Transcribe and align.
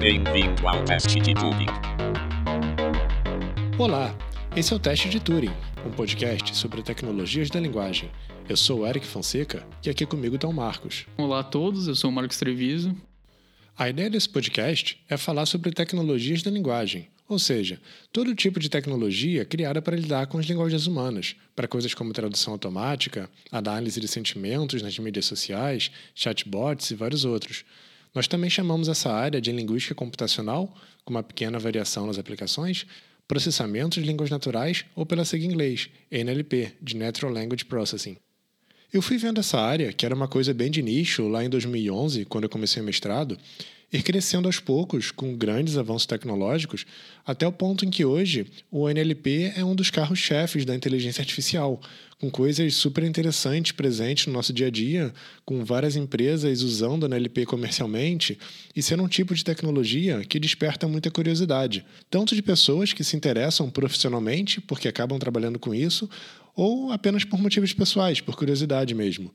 Bem-vindo 0.00 0.68
ao 0.68 0.84
teste 0.84 1.18
de 1.18 1.34
Turing. 1.34 1.66
Olá, 3.76 4.16
esse 4.54 4.72
é 4.72 4.76
o 4.76 4.78
Teste 4.78 5.08
de 5.08 5.18
Turing, 5.18 5.50
um 5.84 5.90
podcast 5.90 6.56
sobre 6.56 6.84
tecnologias 6.84 7.50
da 7.50 7.58
linguagem. 7.58 8.08
Eu 8.48 8.56
sou 8.56 8.82
o 8.82 8.86
Eric 8.86 9.04
Fonseca 9.04 9.66
e 9.84 9.90
aqui 9.90 10.06
comigo 10.06 10.36
está 10.36 10.46
o 10.46 10.52
Marcos. 10.52 11.04
Olá 11.16 11.40
a 11.40 11.42
todos, 11.42 11.88
eu 11.88 11.96
sou 11.96 12.10
o 12.10 12.12
Marcos 12.12 12.38
Treviso. 12.38 12.96
A 13.76 13.88
ideia 13.88 14.08
desse 14.08 14.28
podcast 14.28 15.00
é 15.08 15.16
falar 15.16 15.46
sobre 15.46 15.72
tecnologias 15.72 16.44
da 16.44 16.50
linguagem, 16.52 17.08
ou 17.28 17.40
seja, 17.40 17.80
todo 18.12 18.36
tipo 18.36 18.60
de 18.60 18.68
tecnologia 18.68 19.44
criada 19.44 19.82
para 19.82 19.96
lidar 19.96 20.28
com 20.28 20.38
as 20.38 20.46
linguagens 20.46 20.86
humanas, 20.86 21.34
para 21.56 21.66
coisas 21.66 21.92
como 21.92 22.12
tradução 22.12 22.52
automática, 22.52 23.28
análise 23.50 24.00
de 24.00 24.06
sentimentos 24.06 24.80
nas 24.80 24.96
mídias 24.96 25.26
sociais, 25.26 25.90
chatbots 26.14 26.88
e 26.92 26.94
vários 26.94 27.24
outros. 27.24 27.64
Nós 28.14 28.26
também 28.26 28.50
chamamos 28.50 28.88
essa 28.88 29.12
área 29.12 29.40
de 29.40 29.52
linguística 29.52 29.94
computacional, 29.94 30.74
com 31.04 31.12
uma 31.12 31.22
pequena 31.22 31.58
variação 31.58 32.06
nas 32.06 32.18
aplicações, 32.18 32.86
processamento 33.26 34.00
de 34.00 34.06
línguas 34.06 34.30
naturais 34.30 34.84
ou 34.96 35.04
pela 35.04 35.24
sigla 35.24 35.46
em 35.46 35.50
inglês, 35.50 35.90
NLP, 36.10 36.72
de 36.80 36.96
Natural 36.96 37.32
Language 37.32 37.66
Processing. 37.66 38.16
Eu 38.90 39.02
fui 39.02 39.18
vendo 39.18 39.38
essa 39.38 39.60
área, 39.60 39.92
que 39.92 40.06
era 40.06 40.14
uma 40.14 40.26
coisa 40.26 40.54
bem 40.54 40.70
de 40.70 40.80
nicho 40.82 41.28
lá 41.28 41.44
em 41.44 41.50
2011, 41.50 42.24
quando 42.24 42.44
eu 42.44 42.50
comecei 42.50 42.80
o 42.80 42.84
mestrado, 42.84 43.36
ir 43.92 44.02
crescendo 44.02 44.48
aos 44.48 44.60
poucos, 44.60 45.10
com 45.10 45.34
grandes 45.34 45.76
avanços 45.78 46.06
tecnológicos, 46.06 46.84
até 47.26 47.46
o 47.46 47.52
ponto 47.52 47.84
em 47.84 47.90
que 47.90 48.04
hoje 48.04 48.46
o 48.70 48.88
NLP 48.88 49.54
é 49.56 49.64
um 49.64 49.74
dos 49.74 49.90
carros-chefes 49.90 50.64
da 50.64 50.74
inteligência 50.74 51.22
artificial, 51.22 51.80
com 52.20 52.30
coisas 52.30 52.74
super 52.74 53.04
interessantes 53.04 53.72
presentes 53.72 54.26
no 54.26 54.32
nosso 54.32 54.52
dia 54.52 54.66
a 54.66 54.70
dia, 54.70 55.12
com 55.44 55.64
várias 55.64 55.96
empresas 55.96 56.62
usando 56.62 57.04
o 57.04 57.06
NLP 57.06 57.46
comercialmente, 57.46 58.38
e 58.74 58.82
sendo 58.82 59.04
um 59.04 59.08
tipo 59.08 59.34
de 59.34 59.44
tecnologia 59.44 60.22
que 60.24 60.38
desperta 60.38 60.86
muita 60.86 61.10
curiosidade, 61.10 61.84
tanto 62.10 62.34
de 62.34 62.42
pessoas 62.42 62.92
que 62.92 63.04
se 63.04 63.16
interessam 63.16 63.70
profissionalmente, 63.70 64.60
porque 64.60 64.88
acabam 64.88 65.18
trabalhando 65.18 65.58
com 65.58 65.74
isso, 65.74 66.10
ou 66.54 66.92
apenas 66.92 67.24
por 67.24 67.40
motivos 67.40 67.72
pessoais, 67.72 68.20
por 68.20 68.36
curiosidade 68.36 68.94
mesmo. 68.94 69.32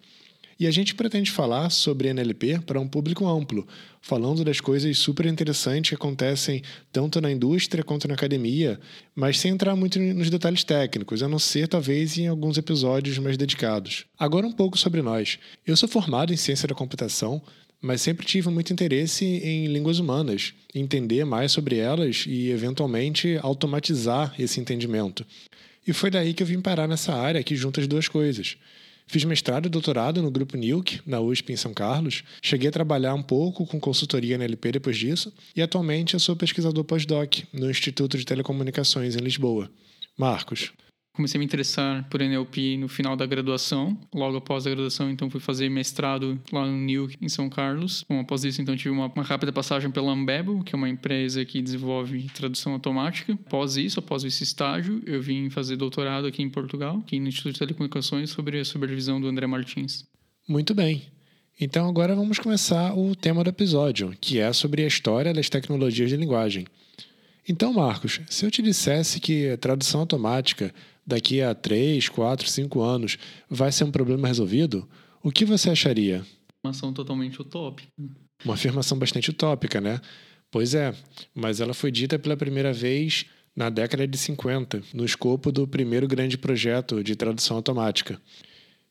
E 0.63 0.67
a 0.67 0.71
gente 0.71 0.95
pretende 0.95 1.29
falar 1.29 1.69
sobre 1.69 2.07
NLP 2.07 2.61
para 2.65 2.79
um 2.79 2.87
público 2.87 3.27
amplo, 3.27 3.67
falando 4.01 4.45
das 4.45 4.61
coisas 4.61 4.97
super 4.97 5.25
interessantes 5.25 5.89
que 5.89 5.95
acontecem 5.95 6.61
tanto 6.89 7.19
na 7.19 7.29
indústria 7.29 7.83
quanto 7.83 8.07
na 8.07 8.13
academia, 8.13 8.79
mas 9.13 9.37
sem 9.41 9.51
entrar 9.51 9.75
muito 9.75 9.99
nos 9.99 10.29
detalhes 10.29 10.63
técnicos, 10.63 11.21
a 11.21 11.27
não 11.27 11.37
ser 11.37 11.67
talvez 11.67 12.17
em 12.17 12.27
alguns 12.27 12.57
episódios 12.57 13.17
mais 13.17 13.35
dedicados. 13.35 14.05
Agora 14.17 14.47
um 14.47 14.53
pouco 14.53 14.77
sobre 14.77 15.01
nós. 15.01 15.37
Eu 15.67 15.75
sou 15.75 15.89
formado 15.89 16.31
em 16.31 16.37
ciência 16.37 16.65
da 16.65 16.73
computação, 16.73 17.41
mas 17.81 18.01
sempre 18.01 18.25
tive 18.25 18.47
muito 18.49 18.71
interesse 18.71 19.25
em 19.25 19.67
línguas 19.67 19.99
humanas, 19.99 20.53
entender 20.73 21.25
mais 21.25 21.51
sobre 21.51 21.75
elas 21.75 22.23
e, 22.25 22.51
eventualmente, 22.51 23.37
automatizar 23.41 24.33
esse 24.39 24.61
entendimento. 24.61 25.25
E 25.85 25.91
foi 25.91 26.09
daí 26.09 26.33
que 26.33 26.41
eu 26.41 26.47
vim 26.47 26.61
parar 26.61 26.87
nessa 26.87 27.13
área 27.13 27.43
que 27.43 27.53
junta 27.53 27.81
as 27.81 27.87
duas 27.87 28.07
coisas. 28.07 28.55
Fiz 29.07 29.23
mestrado 29.23 29.65
e 29.65 29.69
doutorado 29.69 30.21
no 30.21 30.31
Grupo 30.31 30.57
NILC, 30.57 31.01
na 31.05 31.19
USP 31.19 31.53
em 31.53 31.57
São 31.57 31.73
Carlos. 31.73 32.23
Cheguei 32.41 32.69
a 32.69 32.71
trabalhar 32.71 33.13
um 33.13 33.23
pouco 33.23 33.65
com 33.65 33.79
consultoria 33.79 34.37
na 34.37 34.43
LP 34.43 34.71
depois 34.71 34.97
disso. 34.97 35.33
E 35.55 35.61
atualmente 35.61 36.13
eu 36.13 36.19
sou 36.19 36.35
pesquisador 36.35 36.83
pós-doc 36.83 37.39
no 37.51 37.69
Instituto 37.69 38.17
de 38.17 38.25
Telecomunicações 38.25 39.15
em 39.15 39.19
Lisboa. 39.19 39.69
Marcos, 40.17 40.71
comecei 41.13 41.37
a 41.37 41.39
me 41.39 41.45
interessar 41.45 42.07
por 42.09 42.21
NLP 42.21 42.77
no 42.77 42.87
final 42.87 43.15
da 43.15 43.25
graduação. 43.25 43.97
Logo 44.13 44.37
após 44.37 44.65
a 44.65 44.69
graduação, 44.69 45.09
então, 45.11 45.29
fui 45.29 45.39
fazer 45.39 45.69
mestrado 45.69 46.39
lá 46.51 46.65
no 46.65 46.75
NIU, 46.75 47.09
em 47.21 47.29
São 47.29 47.49
Carlos. 47.49 48.03
Bom, 48.09 48.19
após 48.19 48.43
isso, 48.43 48.61
então, 48.61 48.75
tive 48.75 48.89
uma, 48.89 49.07
uma 49.07 49.23
rápida 49.23 49.51
passagem 49.51 49.91
pela 49.91 50.11
Ambebo, 50.11 50.63
que 50.63 50.73
é 50.73 50.77
uma 50.77 50.89
empresa 50.89 51.45
que 51.45 51.61
desenvolve 51.61 52.29
tradução 52.33 52.73
automática. 52.73 53.33
Após 53.33 53.77
isso, 53.77 53.99
após 53.99 54.23
esse 54.23 54.43
estágio, 54.43 55.01
eu 55.05 55.21
vim 55.21 55.49
fazer 55.49 55.75
doutorado 55.75 56.25
aqui 56.25 56.41
em 56.41 56.49
Portugal, 56.49 56.97
aqui 56.97 57.19
no 57.19 57.27
Instituto 57.27 57.53
de 57.53 57.59
Telecomunicações, 57.59 58.31
sobre 58.31 58.59
a 58.59 58.65
supervisão 58.65 59.21
do 59.21 59.27
André 59.27 59.45
Martins. 59.45 60.05
Muito 60.47 60.73
bem. 60.73 61.03
Então, 61.61 61.87
agora 61.87 62.15
vamos 62.15 62.39
começar 62.39 62.97
o 62.97 63.15
tema 63.15 63.43
do 63.43 63.51
episódio, 63.51 64.15
que 64.19 64.39
é 64.39 64.51
sobre 64.51 64.83
a 64.83 64.87
história 64.87 65.31
das 65.31 65.49
tecnologias 65.49 66.09
de 66.09 66.17
linguagem. 66.17 66.65
Então, 67.47 67.73
Marcos, 67.73 68.21
se 68.29 68.45
eu 68.45 68.49
te 68.49 68.61
dissesse 68.61 69.19
que 69.19 69.49
a 69.49 69.57
tradução 69.57 69.99
automática 69.99 70.73
daqui 71.05 71.41
a 71.41 71.53
3, 71.53 72.09
4, 72.09 72.47
5 72.47 72.81
anos 72.81 73.17
vai 73.49 73.71
ser 73.71 73.83
um 73.83 73.91
problema 73.91 74.27
resolvido, 74.27 74.87
o 75.21 75.31
que 75.31 75.45
você 75.45 75.69
acharia? 75.69 76.25
Uma 76.63 76.71
afirmação 76.71 76.93
totalmente 76.93 77.41
utópica. 77.41 77.89
Uma 78.43 78.53
afirmação 78.55 78.97
bastante 78.97 79.29
utópica, 79.29 79.79
né? 79.79 79.99
Pois 80.51 80.75
é, 80.75 80.93
mas 81.33 81.59
ela 81.59 81.73
foi 81.73 81.91
dita 81.91 82.19
pela 82.19 82.37
primeira 82.37 82.71
vez 82.71 83.25
na 83.55 83.69
década 83.69 84.07
de 84.07 84.17
50, 84.17 84.83
no 84.93 85.05
escopo 85.05 85.51
do 85.51 85.67
primeiro 85.67 86.07
grande 86.07 86.37
projeto 86.37 87.03
de 87.03 87.15
tradução 87.15 87.57
automática. 87.57 88.19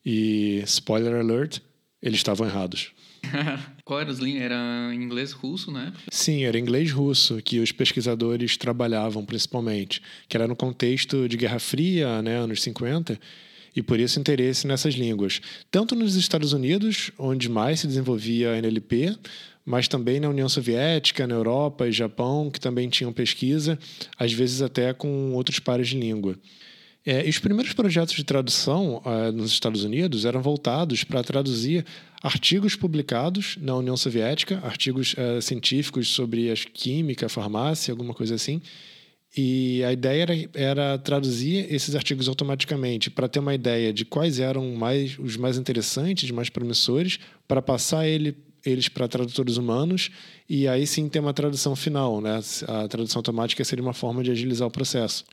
E, 0.04 0.62
spoiler 0.66 1.14
alert, 1.14 1.60
eles 2.00 2.18
estavam 2.18 2.46
errados. 2.46 2.92
Qual 3.84 4.00
era 4.00 4.10
os 4.10 4.18
linhas? 4.18 4.42
Era 4.42 4.92
inglês 4.94 5.32
russo, 5.32 5.72
né? 5.72 5.92
Sim, 6.10 6.44
era 6.44 6.58
inglês 6.58 6.92
russo 6.92 7.42
que 7.42 7.58
os 7.58 7.72
pesquisadores 7.72 8.56
trabalhavam 8.56 9.24
principalmente, 9.24 10.00
que 10.28 10.36
era 10.36 10.46
no 10.46 10.54
contexto 10.54 11.28
de 11.28 11.36
Guerra 11.36 11.58
Fria, 11.58 12.22
né, 12.22 12.36
anos 12.36 12.62
50, 12.62 13.18
e 13.74 13.82
por 13.82 13.98
isso 13.98 14.20
interesse 14.20 14.66
nessas 14.66 14.94
línguas. 14.94 15.40
Tanto 15.70 15.96
nos 15.96 16.14
Estados 16.14 16.52
Unidos, 16.52 17.10
onde 17.18 17.48
mais 17.48 17.80
se 17.80 17.86
desenvolvia 17.88 18.52
a 18.52 18.58
NLP, 18.58 19.16
mas 19.64 19.88
também 19.88 20.20
na 20.20 20.28
União 20.28 20.48
Soviética, 20.48 21.26
na 21.26 21.34
Europa 21.34 21.88
e 21.88 21.92
Japão, 21.92 22.50
que 22.50 22.60
também 22.60 22.88
tinham 22.88 23.12
pesquisa, 23.12 23.78
às 24.16 24.32
vezes 24.32 24.62
até 24.62 24.92
com 24.92 25.32
outros 25.32 25.58
pares 25.58 25.88
de 25.88 25.98
língua. 25.98 26.36
É, 27.04 27.28
os 27.28 27.38
primeiros 27.40 27.72
projetos 27.72 28.14
de 28.14 28.22
tradução 28.22 29.02
uh, 29.04 29.32
nos 29.32 29.50
Estados 29.50 29.82
Unidos 29.82 30.24
eram 30.24 30.40
voltados 30.40 31.02
para 31.02 31.22
traduzir 31.24 31.84
artigos 32.22 32.76
publicados 32.76 33.56
na 33.60 33.76
União 33.76 33.96
Soviética, 33.96 34.60
artigos 34.62 35.14
uh, 35.14 35.42
científicos 35.42 36.08
sobre 36.08 36.54
química, 36.72 37.28
farmácia, 37.28 37.92
alguma 37.92 38.14
coisa 38.14 38.36
assim. 38.36 38.62
E 39.36 39.82
a 39.82 39.92
ideia 39.92 40.22
era, 40.22 40.34
era 40.52 40.98
traduzir 40.98 41.66
esses 41.72 41.96
artigos 41.96 42.28
automaticamente 42.28 43.10
para 43.10 43.28
ter 43.28 43.38
uma 43.38 43.54
ideia 43.54 43.92
de 43.92 44.04
quais 44.04 44.38
eram 44.38 44.74
mais, 44.74 45.18
os 45.18 45.36
mais 45.36 45.56
interessantes, 45.56 46.30
mais 46.30 46.50
promissores, 46.50 47.18
para 47.48 47.62
passar 47.62 48.06
ele, 48.06 48.36
eles 48.64 48.88
para 48.88 49.08
tradutores 49.08 49.56
humanos 49.56 50.10
e 50.48 50.68
aí 50.68 50.86
sim 50.86 51.08
ter 51.08 51.18
uma 51.18 51.32
tradução 51.32 51.74
final. 51.74 52.20
Né? 52.20 52.40
A 52.68 52.86
tradução 52.86 53.20
automática 53.20 53.64
seria 53.64 53.82
uma 53.82 53.94
forma 53.94 54.22
de 54.22 54.30
agilizar 54.30 54.68
o 54.68 54.70
processo. 54.70 55.24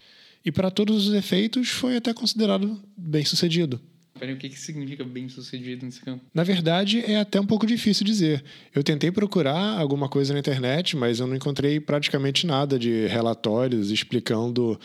E 0.45 0.51
para 0.51 0.71
todos 0.71 1.07
os 1.07 1.13
efeitos 1.13 1.67
foi 1.67 1.97
até 1.97 2.13
considerado 2.13 2.81
bem 2.97 3.25
sucedido. 3.25 3.81
Peraí, 4.19 4.33
o 4.33 4.37
que, 4.37 4.49
que 4.49 4.59
significa 4.59 5.03
bem 5.03 5.29
sucedido 5.29 5.85
nesse 5.85 6.01
campo? 6.01 6.23
Na 6.33 6.43
verdade, 6.43 6.99
é 7.05 7.17
até 7.17 7.39
um 7.39 7.45
pouco 7.45 7.65
difícil 7.65 8.05
dizer. 8.05 8.43
Eu 8.75 8.83
tentei 8.83 9.11
procurar 9.11 9.79
alguma 9.79 10.09
coisa 10.09 10.33
na 10.33 10.39
internet, 10.39 10.97
mas 10.97 11.19
eu 11.19 11.27
não 11.27 11.35
encontrei 11.35 11.79
praticamente 11.79 12.45
nada 12.45 12.77
de 12.77 13.07
relatórios 13.07 13.91
explicando 13.91 14.79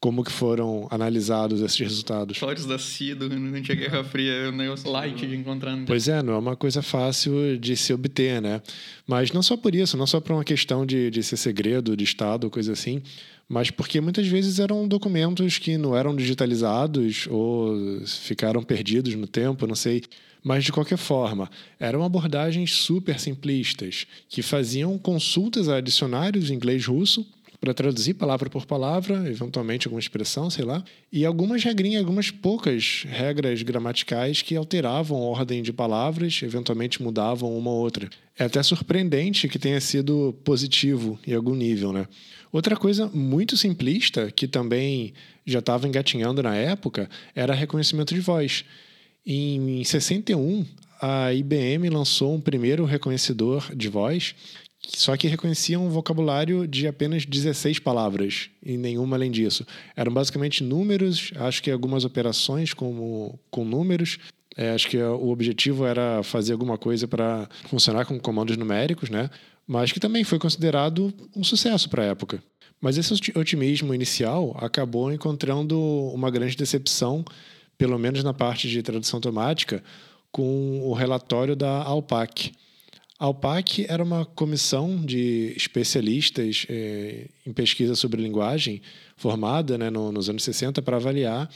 como 0.00 0.24
que 0.24 0.32
foram 0.32 0.88
analisados 0.90 1.60
esses 1.60 1.78
resultados. 1.78 2.38
Relatórios 2.38 2.66
da 2.66 2.78
CIA 2.78 3.14
durante 3.14 3.70
a 3.70 3.74
Guerra 3.74 4.02
Fria 4.02 4.32
é 4.32 4.48
um 4.48 4.56
negócio 4.56 4.90
light 4.90 5.26
de 5.26 5.36
encontrar. 5.36 5.76
Né? 5.76 5.84
Pois 5.86 6.08
é, 6.08 6.22
não 6.22 6.32
é 6.32 6.38
uma 6.38 6.56
coisa 6.56 6.80
fácil 6.80 7.58
de 7.58 7.76
se 7.76 7.92
obter, 7.92 8.40
né? 8.40 8.62
Mas 9.06 9.30
não 9.30 9.42
só 9.42 9.58
por 9.58 9.74
isso, 9.74 9.98
não 9.98 10.06
só 10.06 10.18
por 10.18 10.32
uma 10.32 10.44
questão 10.44 10.86
de, 10.86 11.10
de 11.10 11.22
ser 11.22 11.36
segredo 11.36 11.94
de 11.94 12.02
Estado, 12.02 12.48
coisa 12.48 12.72
assim, 12.72 13.02
mas 13.50 13.68
porque 13.68 14.00
muitas 14.00 14.28
vezes 14.28 14.60
eram 14.60 14.86
documentos 14.86 15.58
que 15.58 15.76
não 15.76 15.96
eram 15.96 16.14
digitalizados 16.14 17.26
ou 17.28 18.00
ficaram 18.06 18.62
perdidos 18.62 19.16
no 19.16 19.26
tempo, 19.26 19.66
não 19.66 19.74
sei. 19.74 20.04
Mas, 20.40 20.62
de 20.62 20.70
qualquer 20.70 20.96
forma, 20.96 21.50
eram 21.78 22.04
abordagens 22.04 22.72
super 22.72 23.18
simplistas, 23.18 24.06
que 24.28 24.40
faziam 24.40 24.96
consultas 24.96 25.68
a 25.68 25.80
dicionários 25.80 26.48
inglês-russo 26.48 27.26
para 27.60 27.74
traduzir 27.74 28.14
palavra 28.14 28.48
por 28.48 28.64
palavra, 28.64 29.28
eventualmente 29.28 29.88
alguma 29.88 30.00
expressão, 30.00 30.48
sei 30.48 30.64
lá, 30.64 30.82
e 31.12 31.26
algumas 31.26 31.62
regrinhas, 31.62 32.00
algumas 32.00 32.30
poucas 32.30 33.04
regras 33.06 33.62
gramaticais 33.62 34.42
que 34.42 34.56
alteravam 34.56 35.18
a 35.18 35.20
ordem 35.22 35.60
de 35.60 35.72
palavras, 35.72 36.40
eventualmente 36.42 37.02
mudavam 37.02 37.54
uma 37.54 37.70
ou 37.70 37.78
outra. 37.78 38.08
É 38.38 38.44
até 38.44 38.62
surpreendente 38.62 39.48
que 39.48 39.58
tenha 39.58 39.80
sido 39.80 40.34
positivo 40.44 41.18
em 41.26 41.34
algum 41.34 41.54
nível, 41.54 41.92
né? 41.92 42.06
Outra 42.52 42.76
coisa 42.76 43.06
muito 43.06 43.56
simplista, 43.56 44.30
que 44.30 44.48
também 44.48 45.14
já 45.46 45.60
estava 45.60 45.86
engatinhando 45.86 46.42
na 46.42 46.56
época, 46.56 47.08
era 47.34 47.54
reconhecimento 47.54 48.12
de 48.14 48.20
voz. 48.20 48.64
Em 49.24 49.84
61, 49.84 50.66
a 51.00 51.32
IBM 51.32 51.88
lançou 51.88 52.34
um 52.34 52.40
primeiro 52.40 52.84
reconhecedor 52.84 53.74
de 53.74 53.88
voz, 53.88 54.34
só 54.86 55.16
que 55.16 55.28
reconhecia 55.28 55.78
um 55.78 55.88
vocabulário 55.88 56.66
de 56.66 56.86
apenas 56.86 57.24
16 57.24 57.78
palavras 57.78 58.50
e 58.64 58.76
nenhuma 58.76 59.16
além 59.16 59.30
disso. 59.30 59.64
Eram 59.94 60.12
basicamente 60.12 60.64
números, 60.64 61.30
acho 61.36 61.62
que 61.62 61.70
algumas 61.70 62.04
operações 62.04 62.74
como, 62.74 63.38
com 63.50 63.64
números, 63.64 64.18
É, 64.56 64.70
acho 64.70 64.88
que 64.88 64.98
o 64.98 65.28
objetivo 65.28 65.86
era 65.86 66.22
fazer 66.22 66.52
alguma 66.52 66.76
coisa 66.76 67.06
para 67.06 67.48
funcionar 67.68 68.04
com 68.04 68.18
comandos 68.18 68.56
numéricos, 68.56 69.08
né? 69.08 69.30
Mas 69.66 69.92
que 69.92 70.00
também 70.00 70.24
foi 70.24 70.38
considerado 70.38 71.12
um 71.34 71.44
sucesso 71.44 71.88
para 71.88 72.02
a 72.02 72.06
época. 72.06 72.42
Mas 72.80 72.96
esse 72.96 73.12
otimismo 73.36 73.94
inicial 73.94 74.56
acabou 74.58 75.12
encontrando 75.12 75.78
uma 76.12 76.30
grande 76.30 76.56
decepção, 76.56 77.24
pelo 77.78 77.98
menos 77.98 78.24
na 78.24 78.34
parte 78.34 78.68
de 78.68 78.82
tradução 78.82 79.18
automática, 79.18 79.82
com 80.32 80.80
o 80.82 80.92
relatório 80.94 81.54
da 81.54 81.82
ALPAC. 81.82 82.52
A 83.18 83.26
ALPAC 83.26 83.84
era 83.88 84.02
uma 84.02 84.24
comissão 84.24 84.96
de 85.04 85.52
especialistas 85.54 86.64
eh, 86.70 87.28
em 87.46 87.52
pesquisa 87.52 87.94
sobre 87.94 88.22
linguagem, 88.22 88.80
formada 89.14 89.76
né, 89.76 89.90
no, 89.90 90.10
nos 90.10 90.30
anos 90.30 90.42
60 90.42 90.80
para 90.80 90.96
avaliar 90.96 91.50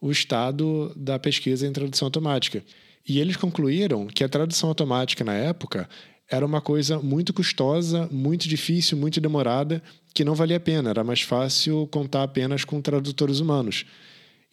o 0.00 0.10
estado 0.10 0.92
da 0.96 1.18
pesquisa 1.18 1.66
em 1.66 1.72
tradução 1.72 2.06
automática. 2.06 2.62
E 3.08 3.20
eles 3.20 3.36
concluíram 3.36 4.06
que 4.06 4.24
a 4.24 4.28
tradução 4.28 4.68
automática 4.68 5.24
na 5.24 5.34
época 5.34 5.88
era 6.30 6.44
uma 6.44 6.60
coisa 6.60 6.98
muito 6.98 7.32
custosa, 7.32 8.08
muito 8.10 8.48
difícil, 8.48 8.98
muito 8.98 9.20
demorada, 9.20 9.82
que 10.12 10.24
não 10.24 10.34
valia 10.34 10.56
a 10.56 10.60
pena. 10.60 10.90
Era 10.90 11.04
mais 11.04 11.20
fácil 11.20 11.86
contar 11.86 12.24
apenas 12.24 12.64
com 12.64 12.80
tradutores 12.80 13.38
humanos. 13.38 13.84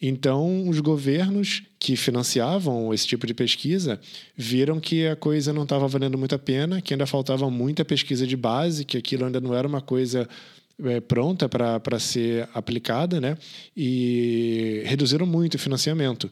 Então, 0.00 0.68
os 0.68 0.80
governos 0.80 1.62
que 1.78 1.96
financiavam 1.96 2.92
esse 2.92 3.06
tipo 3.06 3.26
de 3.26 3.34
pesquisa 3.34 4.00
viram 4.36 4.78
que 4.78 5.06
a 5.06 5.16
coisa 5.16 5.52
não 5.52 5.62
estava 5.62 5.88
valendo 5.88 6.18
muito 6.18 6.34
a 6.34 6.38
pena, 6.38 6.80
que 6.80 6.94
ainda 6.94 7.06
faltava 7.06 7.48
muita 7.50 7.84
pesquisa 7.84 8.26
de 8.26 8.36
base, 8.36 8.84
que 8.84 8.98
aquilo 8.98 9.24
ainda 9.24 9.40
não 9.40 9.54
era 9.54 9.66
uma 9.66 9.80
coisa 9.80 10.28
é, 10.82 11.00
pronta 11.00 11.48
para 11.48 11.98
ser 11.98 12.48
aplicada, 12.54 13.20
né? 13.20 13.36
E 13.76 14.82
reduziram 14.84 15.26
muito 15.26 15.54
o 15.54 15.58
financiamento. 15.58 16.30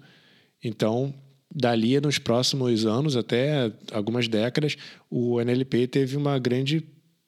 Então, 0.63 1.15
dali 1.55 2.01
nos 2.01 2.19
próximos 2.19 2.87
anos, 2.87 3.17
até 3.17 3.73
algumas 3.93 4.29
décadas, 4.29 4.77
o 5.11 5.41
NLP 5.41 5.87
teve 5.87 6.17
uma 6.17 6.39
grande 6.39 6.85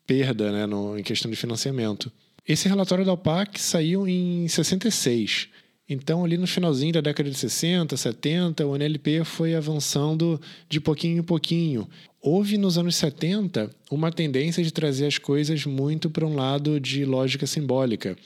perda 0.06 0.52
né, 0.52 0.66
no, 0.66 0.98
em 0.98 1.02
questão 1.02 1.30
de 1.30 1.36
financiamento. 1.36 2.10
Esse 2.46 2.68
relatório 2.68 3.04
da 3.04 3.12
OPAC 3.12 3.60
saiu 3.60 4.06
em 4.06 4.46
66. 4.48 5.48
Então, 5.88 6.24
ali 6.24 6.38
no 6.38 6.46
finalzinho 6.46 6.94
da 6.94 7.00
década 7.02 7.28
de 7.28 7.36
60, 7.36 7.94
70, 7.96 8.66
o 8.66 8.74
NLP 8.74 9.22
foi 9.24 9.54
avançando 9.54 10.40
de 10.68 10.80
pouquinho 10.80 11.18
em 11.18 11.22
pouquinho. 11.22 11.86
Houve 12.22 12.56
nos 12.56 12.78
anos 12.78 12.96
70 12.96 13.70
uma 13.90 14.10
tendência 14.10 14.64
de 14.64 14.72
trazer 14.72 15.06
as 15.06 15.18
coisas 15.18 15.66
muito 15.66 16.08
para 16.08 16.26
um 16.26 16.34
lado 16.34 16.80
de 16.80 17.04
lógica 17.04 17.46
simbólica, 17.46 18.16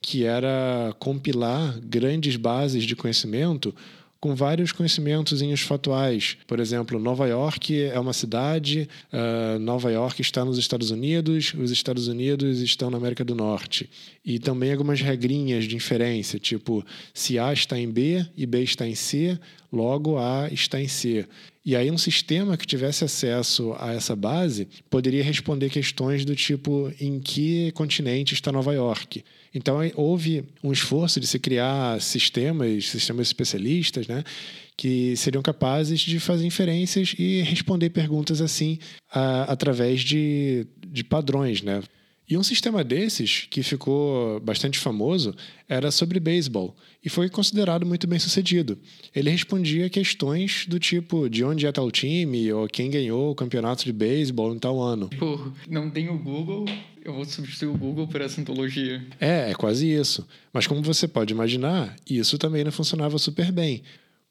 que 0.00 0.24
era 0.24 0.94
compilar 1.00 1.80
grandes 1.80 2.36
bases 2.36 2.84
de 2.84 2.94
conhecimento 2.94 3.74
com 4.20 4.34
vários 4.34 4.70
conhecimentos 4.70 5.40
fatuais. 5.62 6.36
Por 6.46 6.60
exemplo, 6.60 6.98
Nova 7.00 7.26
York 7.26 7.82
é 7.82 7.98
uma 7.98 8.12
cidade, 8.12 8.86
uh, 9.12 9.58
Nova 9.58 9.90
York 9.90 10.20
está 10.20 10.44
nos 10.44 10.58
Estados 10.58 10.90
Unidos, 10.90 11.54
os 11.58 11.70
Estados 11.70 12.06
Unidos 12.06 12.60
estão 12.60 12.90
na 12.90 12.98
América 12.98 13.24
do 13.24 13.34
Norte. 13.34 13.88
E 14.24 14.38
também 14.38 14.72
algumas 14.72 15.00
regrinhas 15.00 15.64
de 15.64 15.74
inferência, 15.74 16.38
tipo, 16.38 16.84
se 17.14 17.38
A 17.38 17.52
está 17.52 17.78
em 17.78 17.90
B 17.90 18.24
e 18.36 18.44
B 18.44 18.62
está 18.62 18.86
em 18.86 18.94
C, 18.94 19.38
logo 19.72 20.18
A 20.18 20.48
está 20.52 20.78
em 20.78 20.88
C. 20.88 21.26
E 21.64 21.74
aí 21.74 21.90
um 21.90 21.98
sistema 21.98 22.56
que 22.56 22.66
tivesse 22.66 23.04
acesso 23.04 23.74
a 23.78 23.92
essa 23.92 24.14
base 24.14 24.68
poderia 24.90 25.24
responder 25.24 25.70
questões 25.70 26.24
do 26.24 26.34
tipo 26.34 26.92
em 27.00 27.20
que 27.20 27.70
continente 27.72 28.34
está 28.34 28.52
Nova 28.52 28.74
York. 28.74 29.24
Então, 29.54 29.78
houve 29.96 30.44
um 30.62 30.72
esforço 30.72 31.18
de 31.18 31.26
se 31.26 31.38
criar 31.38 32.00
sistemas, 32.00 32.88
sistemas 32.88 33.26
especialistas, 33.26 34.06
né, 34.06 34.22
que 34.76 35.16
seriam 35.16 35.42
capazes 35.42 36.00
de 36.00 36.20
fazer 36.20 36.46
inferências 36.46 37.14
e 37.18 37.42
responder 37.42 37.90
perguntas 37.90 38.40
assim 38.40 38.78
a, 39.12 39.42
através 39.44 40.00
de, 40.00 40.66
de 40.86 41.04
padrões, 41.04 41.62
né? 41.62 41.82
E 42.30 42.38
um 42.38 42.44
sistema 42.44 42.84
desses, 42.84 43.48
que 43.50 43.60
ficou 43.60 44.38
bastante 44.38 44.78
famoso, 44.78 45.34
era 45.68 45.90
sobre 45.90 46.20
beisebol 46.20 46.76
e 47.04 47.08
foi 47.08 47.28
considerado 47.28 47.84
muito 47.84 48.06
bem 48.06 48.20
sucedido. 48.20 48.78
Ele 49.12 49.30
respondia 49.30 49.90
questões 49.90 50.64
do 50.68 50.78
tipo 50.78 51.28
de 51.28 51.42
onde 51.42 51.66
é 51.66 51.72
tal 51.72 51.90
time 51.90 52.52
ou 52.52 52.68
quem 52.68 52.88
ganhou 52.88 53.32
o 53.32 53.34
campeonato 53.34 53.84
de 53.84 53.92
beisebol 53.92 54.54
em 54.54 54.60
tal 54.60 54.80
ano. 54.80 55.10
Pô, 55.18 55.50
não 55.68 55.90
tem 55.90 56.08
o 56.08 56.16
Google, 56.16 56.66
eu 57.04 57.12
vou 57.12 57.24
substituir 57.24 57.68
o 57.68 57.76
Google 57.76 58.06
por 58.06 58.20
essa 58.20 58.40
antologia. 58.40 59.02
É, 59.20 59.50
é 59.50 59.54
quase 59.54 59.90
isso. 59.90 60.26
Mas 60.52 60.66
como 60.66 60.82
você 60.82 61.06
pode 61.08 61.32
imaginar, 61.32 61.96
isso 62.08 62.38
também 62.38 62.64
não 62.64 62.72
funcionava 62.72 63.18
super 63.18 63.50
bem. 63.50 63.82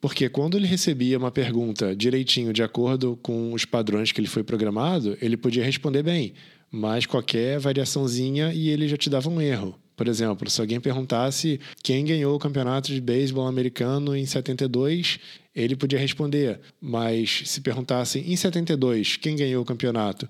Porque 0.02 0.30
quando 0.30 0.58
ele 0.58 0.68
recebia 0.68 1.18
uma 1.18 1.32
pergunta 1.32 1.96
direitinho, 1.96 2.54
de 2.54 2.64
acordo 2.64 3.20
com 3.22 3.54
os 3.54 3.66
padrões 3.66 4.12
que 4.12 4.22
ele 4.22 4.28
foi 4.28 4.44
programado, 4.44 5.18
ele 5.22 5.36
podia 5.36 5.64
responder 5.64 6.04
bem 6.04 6.34
mas 6.72 7.06
qualquer 7.06 7.60
variaçãozinha 7.60 8.54
e 8.54 8.70
ele 8.70 8.88
já 8.88 8.98
te 8.98 9.10
dava 9.10 9.30
um 9.30 9.42
erro. 9.42 9.76
Por 9.96 10.08
exemplo, 10.08 10.50
se 10.50 10.62
alguém 10.62 10.80
perguntasse 10.80 11.60
quem 11.84 12.06
ganhou 12.06 12.36
o 12.36 12.40
campeonato 12.40 12.94
de 12.94 13.02
beisebol 13.02 13.48
americano 13.48 14.16
em 14.16 14.26
72, 14.26 15.20
ele 15.54 15.76
podia 15.76 16.00
responder. 16.00 16.60
Mas 16.80 17.44
se 17.46 17.60
perguntasse 17.60 18.20
em 18.20 18.36
72 18.36 19.18
quem 19.18 19.36
ganhou 19.36 19.62
o 19.62 19.66
campeonato, 19.66 20.30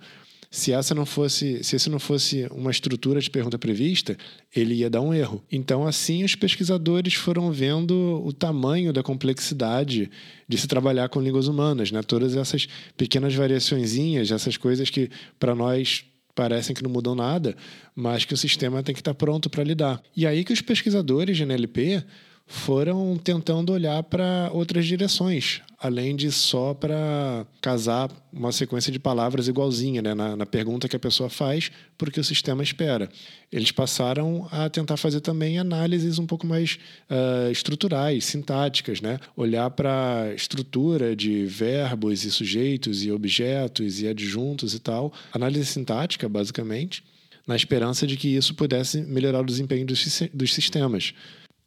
se 0.51 0.73
essa 0.73 0.95
não 0.95 1.05
fosse, 1.05 1.63
se 1.63 1.75
isso 1.75 1.91
não 1.91 1.99
fosse 1.99 2.47
uma 2.51 2.71
estrutura 2.71 3.21
de 3.21 3.29
pergunta 3.29 3.59
prevista, 3.59 4.17
ele 4.55 4.75
ia 4.75 4.89
dar 4.89 5.01
um 5.01 5.13
erro. 5.13 5.43
Então, 5.51 5.85
assim, 5.85 6.23
os 6.23 6.35
pesquisadores 6.35 7.13
foram 7.13 7.51
vendo 7.51 8.21
o 8.25 8.33
tamanho 8.33 8.91
da 8.91 9.03
complexidade 9.03 10.09
de 10.47 10.57
se 10.57 10.67
trabalhar 10.67 11.07
com 11.09 11.21
línguas 11.21 11.47
humanas, 11.47 11.91
né? 11.91 12.01
Todas 12.01 12.35
essas 12.35 12.67
pequenas 12.97 13.35
variaçõezinhas, 13.35 14.31
essas 14.31 14.57
coisas 14.57 14.89
que 14.89 15.11
para 15.39 15.53
nós 15.53 16.03
parecem 16.33 16.75
que 16.75 16.81
não 16.81 16.89
mudam 16.89 17.13
nada, 17.13 17.55
mas 17.93 18.25
que 18.25 18.33
o 18.33 18.37
sistema 18.37 18.81
tem 18.81 18.95
que 18.95 19.01
estar 19.01 19.13
pronto 19.13 19.49
para 19.49 19.63
lidar. 19.63 20.01
E 20.15 20.25
aí 20.25 20.43
que 20.43 20.53
os 20.53 20.61
pesquisadores 20.61 21.37
de 21.37 21.43
NLP 21.43 22.03
foram 22.51 23.15
tentando 23.15 23.71
olhar 23.71 24.01
para 24.01 24.49
outras 24.51 24.87
direções, 24.87 25.61
além 25.79 26.15
de 26.15 26.31
só 26.31 26.73
para 26.73 27.45
casar 27.61 28.09
uma 28.33 28.51
sequência 28.51 28.91
de 28.91 28.97
palavras 28.97 29.47
igualzinha 29.47 30.01
né, 30.01 30.15
na, 30.15 30.35
na, 30.35 30.47
pergunta 30.47 30.89
que 30.89 30.95
a 30.95 30.99
pessoa 30.99 31.29
faz, 31.29 31.71
porque 31.95 32.19
o 32.19 32.23
sistema 32.23 32.63
espera. 32.63 33.07
Eles 33.51 33.71
passaram 33.71 34.47
a 34.51 34.67
tentar 34.67 34.97
fazer 34.97 35.21
também 35.21 35.59
análises 35.59 36.17
um 36.17 36.25
pouco 36.25 36.47
mais 36.47 36.79
uh, 37.07 37.51
estruturais, 37.51 38.25
sintáticas, 38.25 38.99
né? 38.99 39.19
olhar 39.37 39.69
para 39.69 40.23
a 40.23 40.33
estrutura 40.33 41.15
de 41.15 41.45
verbos 41.45 42.25
e 42.25 42.31
sujeitos 42.31 43.05
e 43.05 43.11
objetos 43.11 44.01
e 44.01 44.07
adjuntos 44.07 44.73
e 44.73 44.79
tal. 44.79 45.13
Análise 45.31 45.67
sintática, 45.67 46.27
basicamente, 46.27 47.03
na 47.45 47.55
esperança 47.55 48.07
de 48.07 48.17
que 48.17 48.29
isso 48.29 48.55
pudesse 48.55 49.01
melhorar 49.01 49.41
o 49.41 49.45
desempenho 49.45 49.85
dos, 49.85 50.23
dos 50.33 50.51
sistemas. 50.51 51.13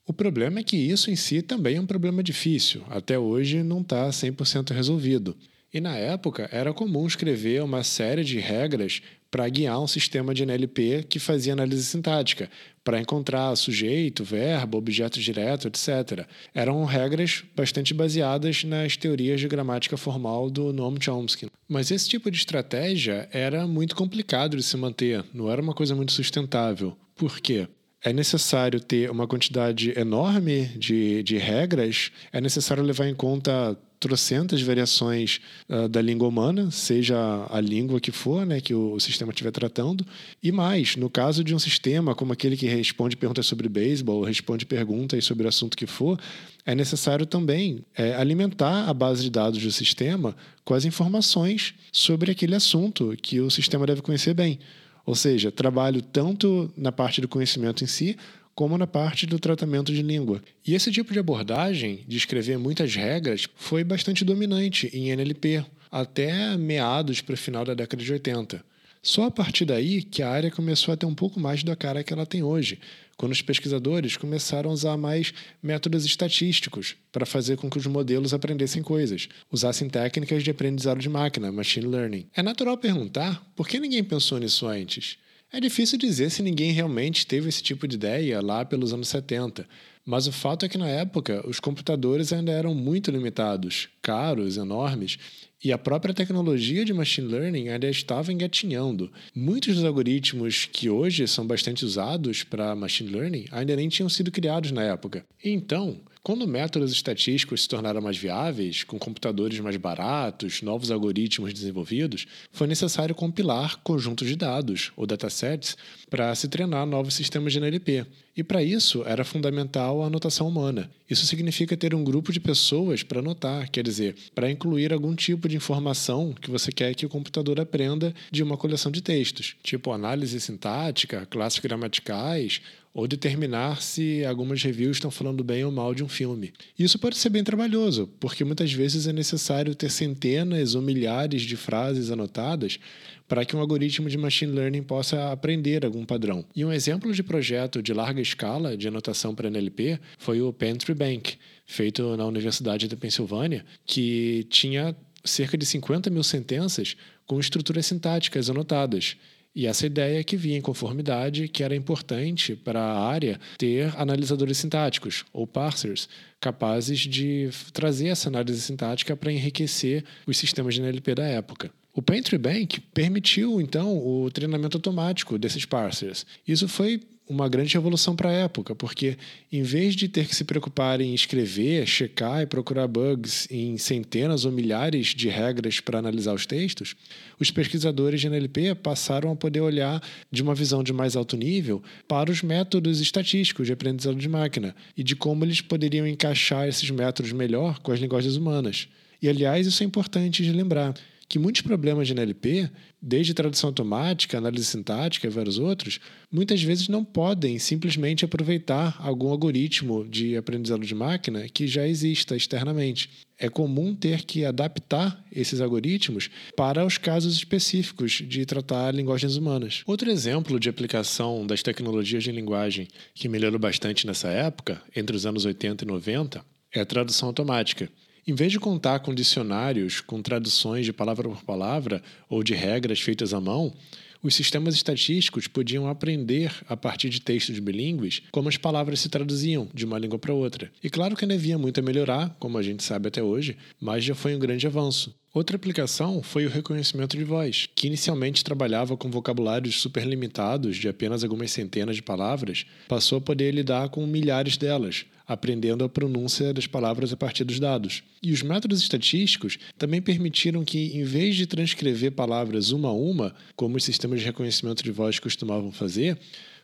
O 0.05 0.13
problema 0.13 0.59
é 0.59 0.65
que 0.65 0.77
isso 0.77 1.11
em 1.11 1.17
si 1.17 1.43
também 1.43 1.77
é 1.77 1.81
um 1.81 1.87
problema 1.87 2.23
difícil. 2.23 2.83
Até 2.89 3.19
hoje 3.19 3.63
não 3.63 3.81
está 3.81 4.09
100% 4.09 4.73
resolvido. 4.75 5.37
E 5.73 5.81
na 5.81 5.97
época 5.97 6.49
era 6.53 6.75
comum 6.75 7.07
escrever 7.07 7.63
uma 7.63 7.83
série 7.83 8.25
de 8.25 8.39
regras 8.39 9.01
para 9.31 9.49
guiar 9.49 9.81
um 9.81 9.87
sistema 9.87 10.35
de 10.35 10.45
NLP 10.45 11.05
que 11.09 11.19
fazia 11.19 11.55
análise 11.55 11.85
sintática, 11.85 12.51
para 12.85 13.01
encontrar 13.01 13.57
sujeito, 13.57 14.23
verbo, 14.23 14.77
objeto 14.77 15.19
direto, 15.19 15.69
etc. 15.69 16.27
Eram 16.55 16.85
regras 16.85 17.43
bastante 17.57 17.95
baseadas 17.95 18.65
nas 18.65 18.97
teorias 18.99 19.41
de 19.41 19.49
gramática 19.49 19.97
formal 19.97 20.51
do 20.51 20.71
Noam 20.73 21.01
Chomsky. 21.01 21.47
Mas 21.67 21.91
esse 21.91 22.07
tipo 22.07 22.31
de 22.31 22.37
estratégia 22.37 23.27
era 23.33 23.67
muito 23.67 23.97
complicado 23.97 24.57
de 24.57 24.63
se 24.63 24.77
manter, 24.77 25.25
não 25.33 25.51
era 25.51 25.63
uma 25.63 25.73
coisa 25.73 25.95
muito 25.95 26.13
sustentável. 26.13 26.95
Por 27.17 27.41
quê? 27.41 27.67
É 28.03 28.13
necessário 28.13 28.81
ter 28.81 29.11
uma 29.11 29.27
quantidade 29.27 29.99
enorme 29.99 30.67
de, 30.77 31.23
de 31.23 31.39
regras, 31.39 32.11
é 32.33 32.41
necessário 32.41 32.83
levar 32.83 33.07
em 33.07 33.15
conta 33.15 33.77
trocentas 34.01 34.61
variações 34.61 35.41
uh, 35.69 35.89
da 35.89 36.03
língua 36.03 36.27
humana, 36.27 36.73
seja 36.73 37.17
a 37.49 37.61
língua 37.61 38.01
que 38.01 38.11
for, 38.11 38.45
né, 38.45 38.61
que 38.61 38.75
o, 38.75 38.95
o 38.95 39.01
sistema 39.01 39.31
estiver 39.31 39.53
tratando, 39.53 40.05
e 40.43 40.51
mais, 40.51 40.97
no 40.97 41.09
caso 41.09 41.45
de 41.45 41.55
um 41.55 41.59
sistema 41.59 42.13
como 42.13 42.33
aquele 42.33 42.57
que 42.57 42.67
responde 42.67 43.17
perguntas 43.17 43.47
sobre 43.47 43.69
beisebol, 43.69 44.25
responde 44.25 44.67
perguntas 44.67 45.25
sobre 45.25 45.47
o 45.47 45.49
assunto 45.49 45.77
que 45.77 45.87
for, 45.87 46.19
é 46.67 46.75
necessário 46.75 47.25
também 47.25 47.85
é, 47.97 48.15
alimentar 48.17 48.89
a 48.89 48.93
base 48.93 49.23
de 49.23 49.31
dados 49.31 49.63
do 49.63 49.71
sistema 49.71 50.35
com 50.65 50.75
as 50.75 50.85
informações 50.85 51.75
sobre 51.93 52.33
aquele 52.33 52.57
assunto 52.57 53.15
que 53.23 53.41
o 53.41 53.51
sistema 53.51 53.87
deve 53.87 54.03
conhecer 54.03 54.35
bem. 54.35 54.59
Ou 55.05 55.15
seja, 55.15 55.51
trabalho 55.51 56.01
tanto 56.01 56.73
na 56.77 56.93
parte 56.93 57.21
do 57.21 57.29
conhecimento 57.29 57.83
em 57.83 57.87
si, 57.87 58.17
como 58.55 58.77
na 58.77 58.87
parte 58.87 59.27
do 59.27 59.39
tratamento 59.39 59.93
de 59.93 60.03
língua. 60.03 60.43
E 60.67 60.75
esse 60.75 60.91
tipo 60.91 61.13
de 61.13 61.19
abordagem, 61.19 62.05
de 62.07 62.17
escrever 62.17 62.59
muitas 62.59 62.95
regras, 62.95 63.49
foi 63.57 63.83
bastante 63.83 64.25
dominante 64.25 64.91
em 64.93 65.11
NLP, 65.11 65.65
até 65.91 66.57
meados 66.57 67.21
para 67.21 67.35
o 67.35 67.39
final 67.39 67.65
da 67.65 67.75
década 67.75 68.03
de 68.03 68.13
80. 68.13 68.65
Só 69.03 69.25
a 69.25 69.31
partir 69.31 69.65
daí 69.65 70.03
que 70.03 70.23
a 70.23 70.31
área 70.31 70.51
começou 70.51 70.95
a 70.95 70.97
ter 70.97 71.07
um 71.07 71.15
pouco 71.15 71.41
mais 71.41 71.65
da 71.65 71.75
cara 71.75 72.05
que 72.05 72.13
ela 72.13 72.25
tem 72.25 72.43
hoje, 72.43 72.79
quando 73.23 73.31
os 73.31 73.41
pesquisadores 73.41 74.17
começaram 74.17 74.69
a 74.69 74.73
usar 74.73 74.97
mais 74.97 75.33
métodos 75.63 76.05
estatísticos 76.05 76.97
para 77.13 77.25
fazer 77.25 77.57
com 77.57 77.71
que 77.71 77.79
os 77.79 77.87
modelos 77.87 78.35
aprendessem 78.35 78.83
coisas, 78.83 79.29
usassem 79.49 79.89
técnicas 79.89 80.43
de 80.43 80.51
aprendizado 80.51 80.99
de 80.99 81.09
máquina, 81.09 81.53
machine 81.53 81.87
learning. 81.87 82.27
É 82.35 82.43
natural 82.43 82.77
perguntar 82.77 83.41
por 83.55 83.69
que 83.69 83.79
ninguém 83.79 84.03
pensou 84.03 84.41
nisso 84.41 84.67
antes. 84.67 85.19
É 85.53 85.61
difícil 85.61 85.97
dizer 85.97 86.31
se 86.33 86.43
ninguém 86.43 86.73
realmente 86.73 87.25
teve 87.25 87.49
esse 87.49 87.63
tipo 87.63 87.87
de 87.87 87.95
ideia 87.95 88.41
lá 88.41 88.65
pelos 88.65 88.93
anos 88.93 89.07
70, 89.07 89.69
mas 90.05 90.27
o 90.27 90.33
fato 90.33 90.67
é 90.67 90.69
que 90.69 90.77
na 90.77 90.89
época 90.89 91.49
os 91.49 91.61
computadores 91.61 92.33
ainda 92.33 92.51
eram 92.51 92.75
muito 92.75 93.09
limitados, 93.13 93.89
caros, 94.03 94.57
enormes, 94.57 95.17
e 95.65 95.73
a 95.73 95.79
própria 95.79 96.15
tecnologia 96.15 96.85
de 96.85 96.93
machine 96.93 97.29
learning 97.29 97.69
ainda 97.69 97.89
estava 97.89 98.33
engatinhando. 98.33 99.13
Muitos 99.35 99.77
dos 99.77 99.85
algoritmos 99.85 100.69
que 100.71 100.91
hoje 100.91 101.27
são 101.29 101.47
bastante 101.47 101.85
usados 101.85 102.43
para 102.43 102.75
machine 102.75 103.11
learning 103.11 103.47
ainda 103.51 103.77
nem 103.77 103.89
tinham 103.89 104.09
sido 104.09 104.31
criados 104.31 104.73
na 104.73 104.83
época. 104.83 105.25
Então, 105.45 106.01
quando 106.23 106.47
métodos 106.47 106.93
estatísticos 106.93 107.63
se 107.63 107.69
tornaram 107.69 108.01
mais 108.01 108.17
viáveis, 108.17 108.85
com 108.85 108.97
computadores 108.97 109.59
mais 109.59 109.77
baratos, 109.77 110.63
novos 110.63 110.93
algoritmos 110.93 111.53
desenvolvidos, 111.53 112.27
foi 112.53 112.69
necessário 112.69 113.13
compilar 113.13 113.79
conjuntos 113.83 114.29
de 114.29 114.37
dados, 114.37 114.93
ou 114.97 115.05
datasets, 115.05 115.77
para 116.09 116.33
se 116.37 116.47
treinar 116.47 116.87
novos 116.87 117.15
sistemas 117.15 117.53
de 117.53 117.59
NLP. 117.59 118.07
E 118.37 118.43
para 118.43 118.63
isso 118.63 119.03
era 119.05 119.25
fundamental 119.25 120.01
a 120.01 120.07
anotação 120.07 120.49
humana. 120.49 120.89
Isso 121.11 121.27
significa 121.27 121.77
ter 121.77 121.95
um 121.95 122.05
grupo 122.05 122.33
de 122.33 122.41
pessoas 122.41 123.03
para 123.03 123.19
anotar, 123.19 123.71
quer 123.71 123.83
dizer, 123.83 124.15
para 124.35 124.51
incluir 124.51 124.93
algum 124.93 125.15
tipo 125.15 125.49
de 125.49 125.57
informação 125.57 126.33
que 126.41 126.51
você 126.51 126.71
quer 126.71 126.95
que 126.95 127.05
o 127.05 127.11
computador 127.11 127.61
aprenda 127.61 128.15
de 128.31 128.43
uma 128.43 128.57
coleção 128.57 128.91
de 128.91 129.03
textos, 129.03 129.57
tipo 129.63 129.93
análise 129.93 130.41
sintática, 130.41 131.27
classes 131.27 131.59
gramaticais, 131.59 132.63
ou 132.95 133.09
determinar 133.09 133.81
se 133.81 134.25
algumas 134.25 134.63
reviews 134.63 134.97
estão 134.97 135.11
falando 135.11 135.43
bem 135.43 135.65
ou 135.65 135.73
mal 135.73 135.95
de 135.95 136.05
um 136.05 136.09
filme. 136.09 136.53
Isso 136.79 136.99
pode 136.99 137.17
ser 137.17 137.31
bem 137.31 137.43
trabalhoso, 137.43 138.09
porque 138.21 138.45
muitas 138.45 138.73
vezes 138.73 139.07
é 139.07 139.13
necessário 139.13 139.75
ter 139.75 139.91
centenas 139.91 140.75
ou 140.75 140.83
milhares 140.83 141.43
de 141.43 141.57
frases 141.57 142.11
anotadas 142.11 142.79
para 143.27 143.47
que 143.47 143.57
um 143.57 143.61
algoritmo 143.61 144.11
de 144.11 144.19
machine 144.19 144.53
learning 144.53 144.83
possa 144.83 145.33
aprender 145.33 145.87
algum 145.87 146.05
padrão. 146.05 146.45
E 146.55 146.65
um 146.65 146.73
exemplo 146.73 147.15
de 147.15 147.23
projeto 147.23 147.83
de 147.83 147.95
larga 147.95 148.21
escala 148.21 148.77
de 148.77 148.87
anotação 148.87 149.35
para 149.35 149.49
NLP 149.49 149.99
foi 150.19 150.43
o 150.43 150.53
Pantry 150.53 150.93
Bank, 150.93 151.39
feito 151.65 152.15
na 152.17 152.27
Universidade 152.27 152.89
da 152.89 152.97
Pensilvânia, 152.97 153.65
que 153.87 154.47
tinha 154.51 154.95
cerca 155.25 155.57
de 155.57 155.65
50 155.65 156.11
mil 156.11 156.23
sentenças 156.23 156.97
com 157.27 157.41
estruturas 157.41 157.87
sintáticas 157.87 158.51
anotadas. 158.51 159.17
E 159.55 159.67
essa 159.67 159.87
ideia 159.87 160.25
que 160.25 160.37
vinha 160.37 160.57
em 160.57 160.63
conformidade 160.63 161.47
que 161.47 161.63
era 161.63 161.77
importante 161.77 162.57
para 162.57 162.81
a 162.81 163.07
área 163.07 163.39
ter 163.59 163.93
analisadores 163.99 164.57
sintáticos, 164.57 165.25
ou 165.33 165.47
parsers, 165.47 166.09
capazes 166.41 167.01
de 167.01 167.51
trazer 167.73 168.09
essa 168.09 168.29
análise 168.29 168.61
sintática 168.61 169.15
para 169.15 169.31
enriquecer 169.31 170.05
os 170.27 170.39
sistemas 170.39 170.75
de 170.75 170.81
NLP 170.81 171.15
da 171.15 171.25
época. 171.25 171.71
O 171.95 172.01
Pantry 172.01 172.39
Bank 172.39 172.81
permitiu, 172.95 173.61
então, 173.61 173.99
o 173.99 174.31
treinamento 174.31 174.79
automático 174.79 175.39
desses 175.39 175.67
parsers. 175.67 176.25
Isso 176.49 176.67
foi 176.67 177.03
uma 177.33 177.49
grande 177.49 177.75
revolução 177.75 178.15
para 178.15 178.29
a 178.29 178.33
época, 178.33 178.75
porque 178.75 179.17
em 179.51 179.63
vez 179.63 179.97
de 179.97 180.07
ter 180.07 180.27
que 180.27 180.37
se 180.37 180.45
preocupar 180.45 181.01
em 181.01 181.15
escrever, 181.15 181.87
checar 181.87 182.43
e 182.43 182.47
procurar 182.47 182.87
bugs 182.87 183.49
em 183.51 183.79
centenas 183.79 184.45
ou 184.45 184.53
milhares 184.53 185.09
de 185.09 185.29
regras 185.29 185.81
para 185.81 185.99
analisar 185.99 186.35
os 186.35 186.45
textos, 186.45 186.95
os 187.41 187.51
pesquisadores 187.51 188.21
de 188.21 188.29
NLP 188.29 188.75
passaram 188.75 189.33
a 189.33 189.37
poder 189.37 189.61
olhar 189.61 190.03
de 190.31 190.43
uma 190.43 190.55
visão 190.55 190.83
de 190.83 190.93
mais 190.93 191.17
alto 191.17 191.37
nível 191.37 191.83
para 192.07 192.31
os 192.31 192.43
métodos 192.43 193.01
estatísticos 193.01 193.67
de 193.67 193.73
aprendizado 193.73 194.17
de 194.17 194.29
máquina 194.29 194.77
e 194.97 195.03
de 195.03 195.17
como 195.17 195.45
eles 195.45 195.61
poderiam 195.61 196.07
encaixar 196.07 196.69
esses 196.69 196.91
métodos 196.91 197.33
melhor 197.33 197.79
com 197.79 197.93
as 197.93 197.99
linguagens 197.99 198.37
humanas. 198.37 198.89
E, 199.23 199.29
aliás, 199.29 199.67
isso 199.67 199.83
é 199.83 199.87
importante 199.87 200.43
de 200.43 200.53
lembrar 200.53 200.95
que 201.33 201.39
muitos 201.39 201.63
problemas 201.63 202.07
de 202.07 202.13
NLP, 202.13 202.71
desde 203.01 203.33
tradução 203.33 203.69
automática, 203.69 204.37
análise 204.37 204.67
sintática 204.67 205.27
e 205.27 205.31
vários 205.31 205.59
outros, 205.59 205.99
muitas 206.31 206.63
vezes 206.63 206.89
não 206.89 207.03
podem 207.03 207.59
simplesmente 207.59 208.23
aproveitar 208.23 208.95
algum 208.99 209.31
algoritmo 209.31 210.07
de 210.07 210.37
aprendizado 210.37 210.85
de 210.85 210.95
máquina 210.95 211.49
que 211.49 211.67
já 211.67 211.89
exista 211.89 212.37
externamente. 212.37 213.09
É 213.39 213.49
comum 213.49 213.95
ter 213.95 214.27
que 214.27 214.45
adaptar 214.45 215.25
esses 215.33 215.63
algoritmos 215.63 216.29
para 216.55 216.85
os 216.85 216.99
casos 216.99 217.35
específicos 217.35 218.23
de 218.29 218.45
tratar 218.45 218.95
linguagens 218.95 219.35
humanas. 219.35 219.83
Outro 219.87 220.11
exemplo 220.11 220.61
de 220.61 220.69
aplicação 220.69 221.47
das 221.47 221.63
tecnologias 221.63 222.23
de 222.23 222.31
linguagem 222.31 222.89
que 223.15 223.27
melhorou 223.27 223.59
bastante 223.59 224.07
nessa 224.07 224.29
época, 224.29 224.83
entre 224.95 225.17
os 225.17 225.25
anos 225.25 225.47
80 225.47 225.83
e 225.83 225.87
90, 225.87 226.45
é 226.75 226.81
a 226.81 226.85
tradução 226.85 227.29
automática. 227.29 227.89
Em 228.25 228.35
vez 228.35 228.53
de 228.53 228.61
contar 228.61 229.01
com 229.01 229.13
dicionários 229.13 230.01
com 230.01 230.23
traduções 230.23 230.87
de 230.87 230.93
palavra 230.93 231.29
por 231.29 231.43
palavra 231.43 232.01
ou 232.29 232.41
de 232.45 232.55
regras 232.55 233.01
feitas 233.01 233.35
à 233.35 233.41
mão, 233.41 233.75
os 234.23 234.37
sistemas 234.37 234.77
estatísticos 234.77 235.49
podiam 235.49 235.89
aprender, 235.89 236.55
a 236.69 236.77
partir 236.77 237.09
de 237.09 237.21
textos 237.21 237.59
bilíngues, 237.59 238.23
como 238.31 238.49
as 238.49 238.57
palavras 238.57 239.01
se 239.01 239.09
traduziam 239.09 239.69
de 239.75 239.85
uma 239.85 239.99
língua 239.99 240.21
para 240.21 240.33
outra. 240.33 240.71
E 240.85 240.89
claro 240.89 241.17
que 241.17 241.25
ainda 241.25 241.35
havia 241.35 241.59
muito 241.59 241.81
a 241.81 241.83
melhorar, 241.83 242.37
como 242.39 242.57
a 242.57 242.63
gente 242.63 242.85
sabe 242.85 243.09
até 243.09 243.21
hoje, 243.21 243.57
mas 243.81 244.05
já 244.05 244.15
foi 244.15 244.37
um 244.37 244.39
grande 244.39 244.69
avanço. 244.69 245.13
Outra 245.35 245.57
aplicação 245.57 246.23
foi 246.23 246.45
o 246.45 246.51
reconhecimento 246.51 247.17
de 247.17 247.25
voz, 247.25 247.67
que 247.75 247.87
inicialmente 247.87 248.45
trabalhava 248.45 248.99
com 248.99 249.11
vocabulários 249.11 249.81
super 249.81 250.05
limitados 250.05 250.77
de 250.77 250.89
apenas 250.89 251.25
algumas 251.25 251.51
centenas 251.51 251.97
de 251.97 252.03
palavras, 252.03 252.67
passou 252.87 253.17
a 253.17 253.21
poder 253.21 253.51
lidar 253.55 253.89
com 253.89 254.07
milhares 254.07 254.59
delas, 254.59 255.07
aprendendo 255.27 255.85
a 255.85 255.89
pronúncia 255.89 256.53
das 256.53 256.67
palavras 256.67 257.15
a 257.15 257.17
partir 257.17 257.45
dos 257.45 257.59
dados. 257.59 258.03
E 258.23 258.31
os 258.31 258.43
métodos 258.43 258.83
estatísticos 258.83 259.59
também 259.79 260.03
permitiram 260.03 260.67
que, 260.67 260.99
em 260.99 261.03
vez 261.03 261.35
de 261.35 261.47
transcrever 261.47 262.13
palavras 262.13 262.71
uma 262.71 262.89
a 262.89 262.93
uma, 262.93 263.35
como 263.57 263.79
os 263.79 263.85
sistemas 263.85 264.21
de 264.21 264.27
reconhecimento 264.27 264.85
de 264.85 264.91
voz 264.91 265.19
costumavam 265.19 265.73
fazer, 265.73 266.19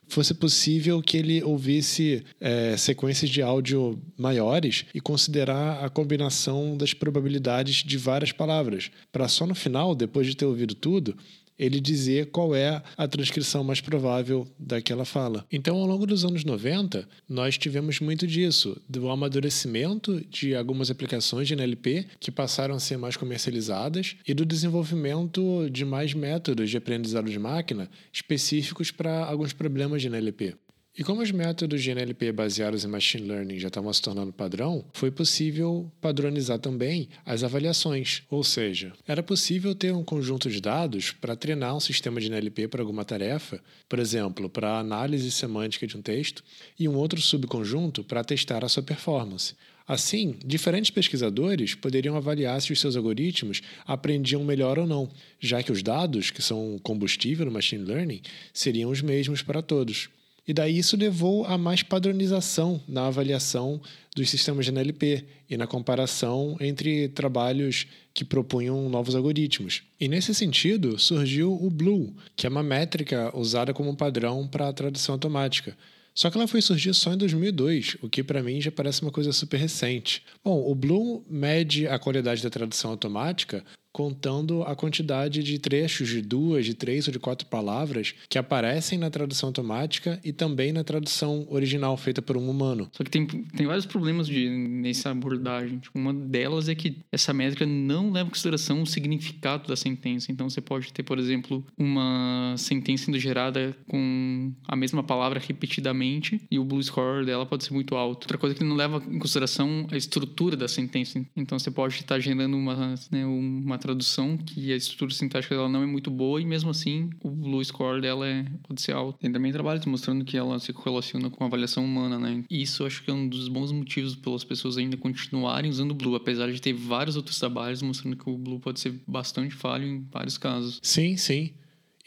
fosse 0.09 0.35
possível 0.35 1.03
que 1.03 1.17
ele 1.17 1.43
ouvisse 1.43 2.25
é, 2.41 2.77
sequências 2.77 3.31
de 3.31 3.43
áudio 3.43 4.01
maiores 4.17 4.87
e 4.95 5.01
considerar 5.01 5.85
a 5.85 5.89
combinação 5.89 6.77
das 6.77 6.95
probabilidades 6.95 7.77
de 7.85 7.97
várias 7.97 8.33
palavras, 8.33 8.91
para 9.13 9.29
só 9.29 9.47
no 9.47 9.55
final, 9.55 9.95
depois 9.95 10.27
de 10.27 10.37
ter 10.37 10.47
ouvido 10.47 10.75
tudo, 10.75 11.17
ele 11.59 11.81
dizer 11.81 12.27
qual 12.27 12.55
é 12.55 12.83
a 12.97 13.09
transcrição 13.09 13.65
mais 13.65 13.81
provável 13.81 14.47
daquela 14.59 15.05
fala. 15.05 15.45
Então, 15.51 15.77
ao 15.77 15.87
longo 15.87 16.07
dos 16.07 16.25
anos 16.25 16.45
90, 16.45 17.09
nós 17.29 17.59
tivemos 17.59 18.01
muito 18.01 18.27
disso, 18.27 18.81
do 18.89 19.11
amadurecimento 19.11 20.25
de 20.31 20.55
algumas 20.55 20.91
aplicações 20.91 21.49
de 21.49 21.55
NLP 21.55 22.07
que 22.21 22.31
passaram 22.31 22.75
a 22.75 22.81
ser 22.81 22.97
mais 22.97 23.17
comercializadas 23.17 24.17
e 24.27 24.33
do 24.33 24.45
desenvolvimento 24.45 25.69
de 25.71 25.85
mais 25.85 26.15
métodos 26.15 26.71
de 26.71 26.77
aprendizado 26.77 27.31
de 27.31 27.39
máquina 27.39 27.91
específicos 28.13 28.91
para 28.91 29.25
alguns 29.25 29.53
problemas 29.53 30.03
de 30.03 30.09
NLP. 30.09 30.55
E 30.99 31.05
como 31.05 31.23
os 31.23 31.31
métodos 31.31 31.81
de 31.81 31.93
NLP 31.93 32.33
baseados 32.33 32.85
em 32.85 32.89
machine 32.89 33.29
learning 33.29 33.61
já 33.61 33.69
estavam 33.69 33.93
se 33.93 34.03
tornando 34.03 34.33
padrão, 34.33 34.85
foi 34.93 35.13
possível 35.13 35.89
padronizar 36.01 36.59
também 36.59 37.09
as 37.25 37.45
avaliações, 37.45 38.25
ou 38.29 38.43
seja, 38.43 38.93
era 39.07 39.23
possível 39.23 39.77
ter 39.77 39.93
um 39.93 40.03
conjunto 40.03 40.51
de 40.51 40.61
dados 40.61 41.13
para 41.13 41.37
treinar 41.37 41.77
um 41.77 41.79
sistema 41.79 42.21
de 42.21 42.29
NLP 42.29 42.67
para 42.67 42.83
alguma 42.83 43.05
tarefa, 43.05 43.61
por 43.89 44.01
exemplo, 44.01 44.51
para 44.51 44.81
análise 44.81 45.31
semântica 45.31 45.87
de 45.87 45.97
um 45.97 46.03
texto, 46.03 46.43
e 46.77 46.89
um 46.89 46.97
outro 46.97 47.21
subconjunto 47.21 48.03
para 48.03 48.25
testar 48.25 48.65
a 48.65 48.69
sua 48.69 48.83
performance. 48.83 49.55
Assim, 49.87 50.35
diferentes 50.45 50.91
pesquisadores 50.91 51.77
poderiam 51.77 52.17
avaliar 52.17 52.61
se 52.61 52.73
os 52.73 52.81
seus 52.81 52.97
algoritmos 52.97 53.63
aprendiam 53.87 54.43
melhor 54.43 54.81
ou 54.81 54.87
não, 54.87 55.09
já 55.39 55.63
que 55.63 55.71
os 55.71 55.81
dados, 55.81 56.33
que 56.33 56.43
são 56.43 56.77
combustível 56.83 57.47
no 57.47 57.53
machine 57.53 57.85
learning, 57.85 58.21
seriam 58.53 58.91
os 58.91 59.01
mesmos 59.01 59.43
para 59.43 59.63
todos. 59.63 60.11
E 60.49 60.55
daí 60.55 60.79
isso 60.79 60.97
levou 60.97 61.45
a 61.45 61.59
mais 61.59 61.83
padronização 61.83 62.81
na 62.89 63.07
avaliação 63.07 63.79
dos 64.17 64.31
sistemas 64.31 64.65
de 64.65 64.73
NLP 64.73 65.27
e 65.51 65.59
na 65.59 65.67
comparação 65.67 66.57
entre 66.59 67.09
trabalhos 67.11 67.87
que 68.15 68.25
propunham 68.25 68.89
novos 68.89 69.15
algoritmos. 69.15 69.83
E 70.01 70.09
nesse 70.09 70.35
sentido 70.35 70.99
surgiu 70.99 71.53
o 71.53 71.69
BLUE, 71.69 72.15
que 72.35 72.47
é 72.47 72.49
uma 72.49 72.63
métrica 72.63 73.31
usada 73.37 73.75
como 73.75 73.95
padrão 73.95 74.49
para 74.49 74.69
a 74.69 74.73
tradução 74.73 75.17
automática. 75.17 75.77
Só 76.15 76.31
que 76.31 76.39
ela 76.39 76.49
foi 76.49 76.63
surgir 76.63 76.95
só 76.95 77.13
em 77.13 77.19
2002, 77.19 77.99
o 78.01 78.09
que 78.09 78.25
para 78.25 78.43
mim 78.43 78.59
já 78.59 78.73
parece 78.73 79.03
uma 79.03 79.13
coisa 79.13 79.33
super 79.33 79.59
recente. 79.59 80.25
Bom, 80.43 80.69
o 80.69 80.75
BLUE 80.75 81.23
mede 81.29 81.87
a 81.87 81.99
qualidade 81.99 82.43
da 82.43 82.49
tradução 82.49 82.91
automática 82.91 83.63
contando 83.99 84.63
a 84.63 84.77
quantidade 84.77 85.43
de 85.43 85.59
trechos 85.59 86.09
de 86.09 86.23
duas, 86.23 86.65
de 86.65 86.73
três 86.73 87.09
ou 87.09 87.13
de 87.13 87.19
quatro 87.19 87.49
palavras 87.49 88.15
que 88.29 88.39
aparecem 88.39 88.97
na 88.97 89.11
tradução 89.11 89.49
automática 89.49 90.21
e 90.23 90.33
também 90.33 90.73
na 90.73 90.85
tradução 90.85 91.45
original 91.51 91.97
feita 91.97 92.23
por 92.23 92.37
um 92.37 92.49
humano. 92.49 92.89
Só 92.93 93.03
que 93.03 93.11
tem, 93.11 93.27
tem 93.27 93.67
vários 93.67 93.87
problemas 93.87 94.29
de, 94.29 94.49
nessa 94.49 95.11
abordagem. 95.11 95.81
Tipo, 95.81 95.99
uma 95.99 96.15
delas 96.15 96.69
é 96.69 96.77
que 96.77 96.99
essa 97.11 97.33
métrica 97.33 97.67
não 97.67 98.13
leva 98.13 98.29
em 98.29 98.31
consideração 98.31 98.83
o 98.83 98.87
significado 98.87 99.67
da 99.67 99.75
sentença. 99.75 100.31
Então 100.31 100.49
você 100.49 100.61
pode 100.61 100.93
ter, 100.93 101.03
por 101.03 101.19
exemplo, 101.19 101.67
uma 101.77 102.55
sentença 102.57 103.07
sendo 103.07 103.19
gerada 103.19 103.77
com 103.89 104.53
a 104.69 104.77
mesma 104.77 105.03
palavra 105.03 105.41
repetidamente 105.41 106.41
e 106.49 106.57
o 106.57 106.65
blue 106.65 106.81
score 106.81 107.27
dela 107.27 107.45
pode 107.45 107.65
ser 107.65 107.75
muito 107.75 107.97
alto. 107.97 108.27
Outra 108.27 108.39
coisa 108.39 108.55
que 108.55 108.63
não 108.63 108.77
leva 108.77 109.03
em 109.11 109.19
consideração 109.19 109.89
a 109.91 109.97
estrutura 109.97 110.57
da 110.57 110.69
sentença. 110.69 111.21
Então 111.37 111.59
você 111.59 111.69
pode 111.73 111.97
estar 111.97 112.21
gerando 112.21 112.57
uma, 112.57 112.95
né, 113.11 113.27
uma 113.27 113.77
tradução 113.89 114.37
que 114.37 114.73
a 114.73 114.77
estrutura 114.77 115.13
sintática 115.13 115.55
dela 115.55 115.69
não 115.69 115.83
é 115.83 115.87
muito 115.87 116.11
boa 116.11 116.41
e 116.41 116.45
mesmo 116.45 116.71
assim 116.71 117.11
o 117.23 117.31
blue 117.31 117.65
score 117.65 118.01
dela 118.01 118.27
é, 118.27 118.45
pode 118.67 118.83
ser 118.83 118.93
alto. 118.93 119.19
Tem 119.19 119.33
também 119.33 119.51
trabalhos 119.51 119.85
mostrando 119.87 120.25
que 120.25 120.37
ela 120.37 120.59
se 120.59 120.73
correlaciona 120.73 121.31
com 121.31 121.43
a 121.43 121.47
avaliação 121.47 121.85
humana, 121.85 122.19
né? 122.19 122.45
E 122.51 122.63
isso 122.63 122.85
acho 122.85 123.03
que 123.03 123.11
é 123.11 123.15
um 123.15 123.29
dos 123.29 123.49
bons 123.49 123.73
motivos 123.73 124.15
pelas 124.15 124.45
pessoas 124.45 124.77
ainda 124.77 124.97
continuarem 124.97 125.71
usando 125.71 125.93
o 125.93 125.95
blue, 125.95 126.15
apesar 126.15 126.53
de 126.53 126.61
ter 126.61 126.75
vários 126.75 127.17
outros 127.17 127.39
trabalhos 127.39 127.81
mostrando 127.81 128.17
que 128.17 128.29
o 128.29 128.37
blue 128.37 128.61
pode 128.61 128.81
ser 128.81 128.95
bastante 129.07 129.55
falho 129.55 129.87
em 129.87 130.07
vários 130.11 130.37
casos. 130.37 130.79
Sim, 130.83 131.17
sim. 131.17 131.53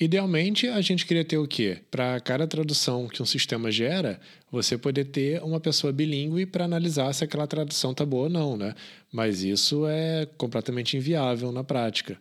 Idealmente, 0.02 0.68
a 0.68 0.82
gente 0.82 1.06
queria 1.06 1.24
ter 1.24 1.38
o 1.38 1.48
quê? 1.48 1.78
Para 1.92 2.20
cada 2.20 2.48
tradução 2.48 3.08
que 3.08 3.22
um 3.22 3.26
sistema 3.26 3.70
gera, 3.70 4.20
você 4.52 4.76
poder 4.76 5.06
ter 5.06 5.40
uma 5.44 5.60
pessoa 5.60 5.94
bilíngue 5.94 6.48
para 6.48 6.66
analisar 6.66 7.14
se 7.14 7.24
aquela 7.24 7.46
tradução 7.46 7.94
tá 7.94 8.04
boa 8.04 8.24
ou 8.24 8.30
não, 8.30 8.58
né? 8.58 8.74
Mas 9.12 9.44
isso 9.44 9.86
é 9.86 10.28
completamente 10.40 10.98
inviável 10.98 11.52
na 11.52 11.64
prática 11.64 12.18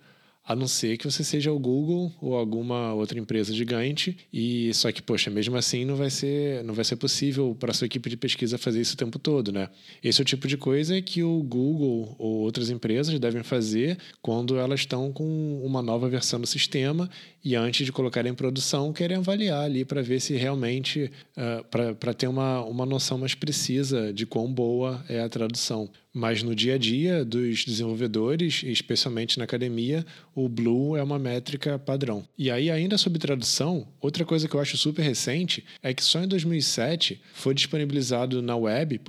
a 0.51 0.57
não 0.57 0.67
ser 0.67 0.97
que 0.97 1.09
você 1.09 1.23
seja 1.23 1.53
o 1.53 1.59
Google 1.61 2.13
ou 2.21 2.35
alguma 2.37 2.93
outra 2.93 3.17
empresa 3.19 3.55
gigante 3.55 4.17
e 4.33 4.75
só 4.75 4.91
que 4.91 5.01
poxa 5.01 5.31
mesmo 5.31 5.57
assim 5.57 5.85
não 5.85 5.95
vai 5.95 6.11
ser 6.11 6.65
não 6.65 6.75
vai 6.75 6.85
ser 6.85 6.97
possível 6.97 7.57
para 7.59 7.73
sua 7.73 7.87
equipe 7.87 8.11
de 8.11 8.17
pesquisa 8.17 8.59
fazer 8.59 8.81
isso 8.81 8.95
o 8.95 8.97
tempo 8.97 9.17
todo 9.17 9.53
né 9.53 9.69
esse 10.03 10.21
é 10.21 10.23
o 10.23 10.25
tipo 10.25 10.49
de 10.49 10.57
coisa 10.57 11.01
que 11.01 11.23
o 11.23 11.41
Google 11.45 12.17
ou 12.19 12.39
outras 12.39 12.69
empresas 12.69 13.17
devem 13.21 13.45
fazer 13.45 13.97
quando 14.21 14.59
elas 14.59 14.81
estão 14.81 15.13
com 15.13 15.61
uma 15.65 15.81
nova 15.83 16.09
versão 16.09 16.41
do 16.41 16.49
sistema 16.49 17.09
e 17.45 17.55
antes 17.55 17.87
de 17.87 17.93
colocar 17.93 18.27
em 18.27 18.35
produção 18.35 18.93
querem 18.93 19.17
avaliar 19.17 19.65
ali 19.65 19.85
para 19.85 20.03
ver 20.03 20.21
se 20.21 20.35
realmente 20.35 21.11
uh, 21.37 21.95
para 21.97 22.15
ter 22.15 22.29
uma, 22.29 22.63
uma 22.65 22.87
noção 22.87 23.19
mais 23.19 23.35
precisa 23.35 24.13
de 24.13 24.27
quão 24.27 24.53
boa 24.53 25.05
é 25.09 25.21
a 25.21 25.29
tradução 25.29 25.91
mas 26.13 26.43
no 26.43 26.55
dia 26.55 26.75
a 26.75 26.79
dia 26.79 27.25
dos 27.25 27.65
desenvolvedores, 27.65 28.63
especialmente 28.65 29.39
na 29.39 29.45
academia, 29.45 30.05
o 30.35 30.49
Blue 30.49 30.97
é 30.97 31.03
uma 31.03 31.19
métrica 31.19 31.79
padrão. 31.79 32.27
E 32.37 32.51
aí, 32.51 32.71
ainda 32.71 32.99
sobre 32.99 33.19
tradução, 33.19 33.87
outra 34.01 34.25
coisa 34.25 34.49
que 34.49 34.55
eu 34.55 34.61
acho 34.61 34.77
super 34.77 35.03
recente 35.03 35.65
é 35.83 35.95
que 35.95 36.03
só 36.03 36.21
em 36.23 36.29
2007 36.29 37.21
foi 37.33 37.55
disponibilizado 37.55 38.43
na 38.43 38.57
web 38.57 39.01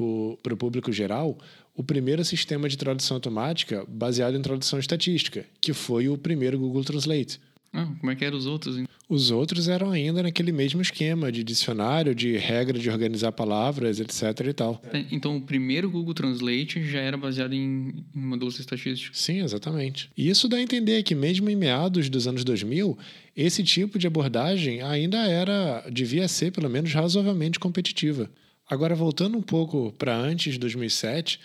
para 0.43 0.53
o 0.53 0.57
público 0.57 0.91
geral 0.91 1.37
o 1.73 1.83
primeiro 1.83 2.23
sistema 2.23 2.67
de 2.67 2.77
tradução 2.77 3.17
automática 3.17 3.85
baseado 3.87 4.35
em 4.35 4.41
tradução 4.41 4.77
estatística, 4.77 5.45
que 5.59 5.73
foi 5.73 6.09
o 6.09 6.17
primeiro 6.17 6.59
Google 6.59 6.83
Translate. 6.83 7.39
Ah, 7.73 7.87
como 7.99 8.11
é 8.11 8.15
que 8.15 8.25
eram 8.25 8.37
os 8.37 8.45
outros? 8.45 8.83
Os 9.07 9.31
outros 9.31 9.67
eram 9.67 9.91
ainda 9.91 10.23
naquele 10.23 10.51
mesmo 10.51 10.81
esquema 10.81 11.31
de 11.31 11.43
dicionário, 11.43 12.13
de 12.13 12.37
regra 12.37 12.77
de 12.77 12.89
organizar 12.89 13.31
palavras, 13.31 13.99
etc 13.99 14.47
e 14.47 14.53
tal. 14.53 14.81
Então, 15.11 15.37
o 15.37 15.41
primeiro 15.41 15.89
Google 15.89 16.13
Translate 16.13 16.83
já 16.83 16.99
era 16.99 17.17
baseado 17.17 17.53
em, 17.53 18.05
em 18.15 18.19
modelos 18.19 18.59
estatísticos? 18.59 19.19
Sim, 19.19 19.41
exatamente. 19.41 20.09
E 20.17 20.29
isso 20.29 20.47
dá 20.47 20.57
a 20.57 20.61
entender 20.61 21.03
que 21.03 21.15
mesmo 21.15 21.49
em 21.49 21.55
meados 21.55 22.09
dos 22.09 22.27
anos 22.27 22.43
2000, 22.43 22.97
esse 23.35 23.63
tipo 23.63 23.97
de 23.97 24.07
abordagem 24.07 24.81
ainda 24.81 25.17
era, 25.27 25.85
devia 25.89 26.27
ser 26.27 26.51
pelo 26.51 26.69
menos 26.69 26.93
razoavelmente 26.93 27.59
competitiva. 27.59 28.29
Agora, 28.69 28.95
voltando 28.95 29.37
um 29.37 29.41
pouco 29.41 29.93
para 29.97 30.15
antes 30.15 30.53
de 30.53 30.59
2007, 30.59 31.39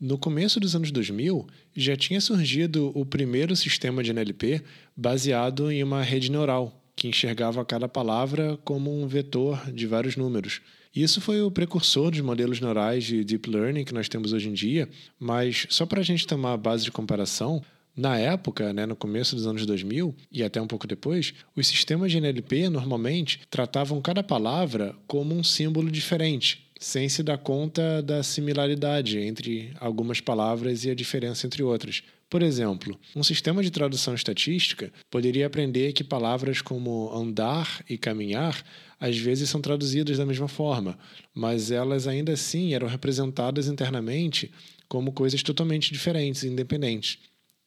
no 0.00 0.16
começo 0.16 0.58
dos 0.58 0.74
anos 0.74 0.90
2000, 0.90 1.46
já 1.76 1.94
tinha 1.94 2.20
surgido 2.20 2.90
o 2.94 3.04
primeiro 3.04 3.54
sistema 3.54 4.02
de 4.02 4.12
NLP 4.12 4.62
baseado 4.96 5.70
em 5.70 5.82
uma 5.82 6.02
rede 6.02 6.30
neural, 6.30 6.82
que 6.96 7.06
enxergava 7.06 7.62
cada 7.66 7.86
palavra 7.86 8.58
como 8.64 8.90
um 8.90 9.06
vetor 9.06 9.70
de 9.70 9.86
vários 9.86 10.16
números. 10.16 10.62
Isso 10.96 11.20
foi 11.20 11.42
o 11.42 11.50
precursor 11.50 12.10
dos 12.10 12.20
modelos 12.20 12.60
neurais 12.60 13.04
de 13.04 13.22
deep 13.22 13.48
learning 13.48 13.84
que 13.84 13.94
nós 13.94 14.08
temos 14.08 14.32
hoje 14.32 14.48
em 14.48 14.54
dia, 14.54 14.88
mas 15.18 15.66
só 15.68 15.84
para 15.84 16.00
a 16.00 16.04
gente 16.04 16.26
tomar 16.26 16.54
a 16.54 16.56
base 16.56 16.82
de 16.82 16.90
comparação, 16.90 17.62
na 17.94 18.16
época, 18.16 18.72
né, 18.72 18.86
no 18.86 18.96
começo 18.96 19.36
dos 19.36 19.46
anos 19.46 19.66
2000 19.66 20.14
e 20.32 20.42
até 20.42 20.62
um 20.62 20.66
pouco 20.66 20.86
depois, 20.86 21.34
os 21.54 21.66
sistemas 21.66 22.10
de 22.10 22.18
NLP 22.18 22.70
normalmente 22.70 23.40
tratavam 23.50 24.00
cada 24.00 24.22
palavra 24.22 24.96
como 25.06 25.34
um 25.34 25.44
símbolo 25.44 25.90
diferente, 25.90 26.69
sem 26.80 27.10
se 27.10 27.22
dar 27.22 27.36
conta 27.36 28.02
da 28.02 28.22
similaridade 28.22 29.18
entre 29.18 29.70
algumas 29.78 30.18
palavras 30.18 30.86
e 30.86 30.90
a 30.90 30.94
diferença 30.94 31.46
entre 31.46 31.62
outras. 31.62 32.02
Por 32.30 32.42
exemplo, 32.42 32.98
um 33.14 33.22
sistema 33.22 33.62
de 33.62 33.70
tradução 33.70 34.14
estatística 34.14 34.90
poderia 35.10 35.46
aprender 35.46 35.92
que 35.92 36.02
palavras 36.02 36.62
como 36.62 37.12
andar 37.14 37.84
e 37.86 37.98
caminhar 37.98 38.64
às 38.98 39.18
vezes 39.18 39.50
são 39.50 39.60
traduzidas 39.60 40.16
da 40.16 40.24
mesma 40.24 40.48
forma, 40.48 40.98
mas 41.34 41.70
elas 41.70 42.06
ainda 42.06 42.32
assim 42.32 42.72
eram 42.72 42.88
representadas 42.88 43.68
internamente 43.68 44.50
como 44.88 45.12
coisas 45.12 45.42
totalmente 45.42 45.92
diferentes 45.92 46.44
independentes. 46.44 47.18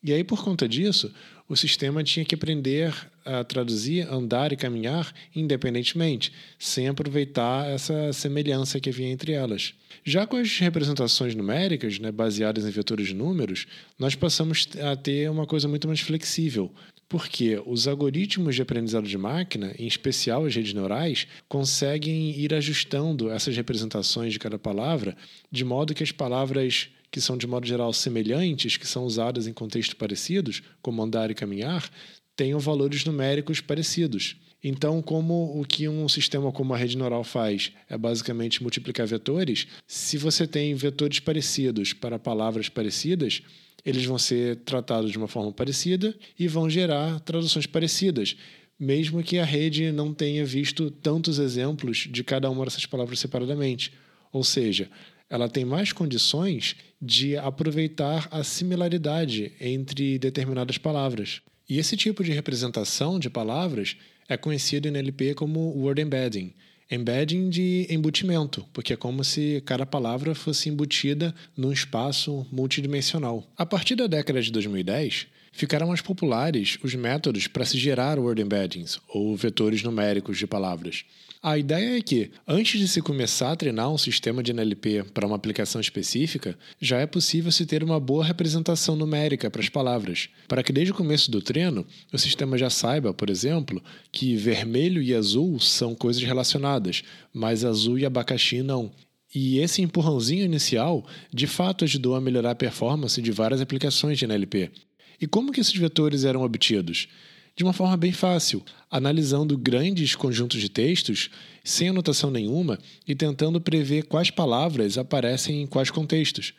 E 0.03 0.11
aí, 0.11 0.23
por 0.23 0.43
conta 0.43 0.67
disso, 0.67 1.13
o 1.47 1.55
sistema 1.55 2.03
tinha 2.03 2.25
que 2.25 2.35
aprender 2.35 2.93
a 3.25 3.43
traduzir 3.43 4.07
andar 4.11 4.51
e 4.51 4.57
caminhar 4.57 5.13
independentemente, 5.35 6.31
sem 6.59 6.87
aproveitar 6.87 7.69
essa 7.69 8.11
semelhança 8.13 8.79
que 8.79 8.89
havia 8.89 9.07
entre 9.07 9.31
elas. 9.31 9.73
Já 10.03 10.25
com 10.25 10.37
as 10.37 10.59
representações 10.59 11.35
numéricas, 11.35 11.99
né, 11.99 12.11
baseadas 12.11 12.65
em 12.65 12.71
vetores 12.71 13.07
de 13.07 13.13
números, 13.13 13.65
nós 13.97 14.15
passamos 14.15 14.67
a 14.81 14.95
ter 14.95 15.29
uma 15.29 15.45
coisa 15.45 15.67
muito 15.67 15.87
mais 15.87 16.01
flexível, 16.01 16.71
porque 17.07 17.61
os 17.65 17.87
algoritmos 17.87 18.55
de 18.55 18.61
aprendizado 18.61 19.07
de 19.07 19.17
máquina, 19.17 19.73
em 19.77 19.87
especial 19.87 20.45
as 20.45 20.55
redes 20.55 20.73
neurais, 20.73 21.27
conseguem 21.47 22.31
ir 22.31 22.53
ajustando 22.53 23.29
essas 23.29 23.55
representações 23.55 24.33
de 24.33 24.39
cada 24.39 24.57
palavra 24.57 25.15
de 25.51 25.63
modo 25.63 25.93
que 25.93 26.03
as 26.03 26.11
palavras 26.11 26.89
que 27.13 27.21
são 27.21 27.37
de 27.37 27.45
modo 27.45 27.67
geral 27.67 27.93
semelhantes, 27.93 28.75
que 28.75 28.87
são 28.87 29.05
usadas 29.05 29.45
em 29.45 29.53
contextos 29.53 29.93
parecidos, 29.93 30.63
como 30.81 31.03
andar 31.03 31.29
e 31.29 31.35
caminhar, 31.35 31.87
tenham 32.35 32.59
valores 32.59 33.05
numéricos 33.05 33.61
parecidos. 33.61 34.35
Então, 34.63 34.99
como 34.99 35.61
o 35.61 35.63
que 35.63 35.87
um 35.87 36.09
sistema 36.09 36.51
como 36.51 36.73
a 36.73 36.77
rede 36.77 36.97
neural 36.97 37.23
faz 37.23 37.71
é 37.87 37.95
basicamente 37.95 38.63
multiplicar 38.63 39.05
vetores, 39.05 39.67
se 39.85 40.17
você 40.17 40.47
tem 40.47 40.73
vetores 40.73 41.19
parecidos 41.19 41.93
para 41.93 42.17
palavras 42.17 42.67
parecidas, 42.67 43.43
eles 43.85 44.05
vão 44.05 44.17
ser 44.17 44.55
tratados 44.65 45.11
de 45.11 45.17
uma 45.19 45.27
forma 45.27 45.51
parecida 45.51 46.15
e 46.39 46.47
vão 46.47 46.67
gerar 46.67 47.19
traduções 47.19 47.67
parecidas, 47.67 48.35
mesmo 48.79 49.21
que 49.21 49.37
a 49.37 49.45
rede 49.45 49.91
não 49.91 50.11
tenha 50.11 50.43
visto 50.43 50.89
tantos 50.89 51.37
exemplos 51.37 52.07
de 52.09 52.23
cada 52.23 52.49
uma 52.49 52.65
dessas 52.65 52.87
palavras 52.87 53.19
separadamente. 53.19 53.93
Ou 54.31 54.43
seja, 54.43 54.89
ela 55.33 55.49
tem 55.49 55.65
mais 55.65 55.91
condições 55.91 56.75
de 57.01 57.35
aproveitar 57.35 58.27
a 58.29 58.43
similaridade 58.43 59.51
entre 59.59 60.19
determinadas 60.19 60.77
palavras. 60.77 61.41
E 61.67 61.79
esse 61.79 61.97
tipo 61.97 62.23
de 62.23 62.31
representação 62.31 63.17
de 63.17 63.31
palavras 63.31 63.97
é 64.29 64.37
conhecido 64.37 64.87
em 64.87 64.91
NLP 64.91 65.33
como 65.33 65.75
word 65.75 65.99
embedding. 65.99 66.53
Embedding 66.91 67.49
de 67.49 67.87
embutimento, 67.89 68.63
porque 68.71 68.93
é 68.93 68.95
como 68.95 69.23
se 69.23 69.63
cada 69.65 69.87
palavra 69.87 70.35
fosse 70.35 70.69
embutida 70.69 71.33
num 71.57 71.71
espaço 71.71 72.45
multidimensional. 72.51 73.43
A 73.57 73.65
partir 73.65 73.95
da 73.95 74.05
década 74.05 74.39
de 74.39 74.51
2010, 74.51 75.25
ficaram 75.51 75.87
mais 75.87 76.01
populares 76.01 76.77
os 76.83 76.93
métodos 76.93 77.47
para 77.47 77.65
se 77.65 77.79
gerar 77.79 78.19
word 78.19 78.39
embeddings, 78.39 78.99
ou 79.07 79.35
vetores 79.35 79.81
numéricos 79.81 80.37
de 80.37 80.45
palavras. 80.45 81.03
A 81.45 81.57
ideia 81.57 81.97
é 81.97 82.01
que, 82.01 82.31
antes 82.47 82.79
de 82.79 82.87
se 82.87 83.01
começar 83.01 83.51
a 83.51 83.55
treinar 83.57 83.91
um 83.91 83.97
sistema 83.97 84.41
de 84.41 84.53
NLP 84.53 85.03
para 85.13 85.27
uma 85.27 85.35
aplicação 85.35 85.81
específica, 85.81 86.57
já 86.79 86.99
é 86.99 87.05
possível 87.05 87.51
se 87.51 87.65
ter 87.65 87.83
uma 87.83 87.99
boa 87.99 88.23
representação 88.23 88.95
numérica 88.95 89.51
para 89.51 89.61
as 89.61 89.67
palavras, 89.67 90.29
para 90.47 90.63
que 90.63 90.71
desde 90.71 90.93
o 90.93 90.95
começo 90.95 91.29
do 91.29 91.41
treino 91.41 91.85
o 92.13 92.17
sistema 92.17 92.57
já 92.57 92.69
saiba, 92.69 93.13
por 93.13 93.29
exemplo, 93.29 93.83
que 94.09 94.37
vermelho 94.37 95.01
e 95.01 95.13
azul 95.13 95.59
são 95.59 95.93
coisas 95.93 96.23
relacionadas, 96.23 97.03
mas 97.33 97.65
azul 97.65 97.99
e 97.99 98.05
abacaxi 98.05 98.63
não. 98.63 98.89
E 99.35 99.59
esse 99.59 99.81
empurrãozinho 99.81 100.45
inicial, 100.45 101.05
de 101.29 101.45
fato, 101.45 101.83
ajudou 101.83 102.15
a 102.15 102.21
melhorar 102.21 102.51
a 102.51 102.55
performance 102.55 103.21
de 103.21 103.31
várias 103.33 103.59
aplicações 103.59 104.17
de 104.17 104.23
NLP. 104.23 104.71
E 105.19 105.27
como 105.27 105.51
que 105.51 105.59
esses 105.59 105.75
vetores 105.75 106.23
eram 106.23 106.41
obtidos? 106.41 107.09
De 107.55 107.63
uma 107.63 107.73
forma 107.73 107.95
bem 107.95 108.11
fácil, 108.11 108.63
analisando 108.89 109.57
grandes 109.57 110.15
conjuntos 110.15 110.59
de 110.59 110.69
textos 110.69 111.29
sem 111.63 111.89
anotação 111.89 112.31
nenhuma 112.31 112.79
e 113.07 113.13
tentando 113.15 113.61
prever 113.61 114.03
quais 114.03 114.29
palavras 114.29 114.97
aparecem 114.97 115.61
em 115.61 115.67
quais 115.67 115.89
contextos. 115.91 116.53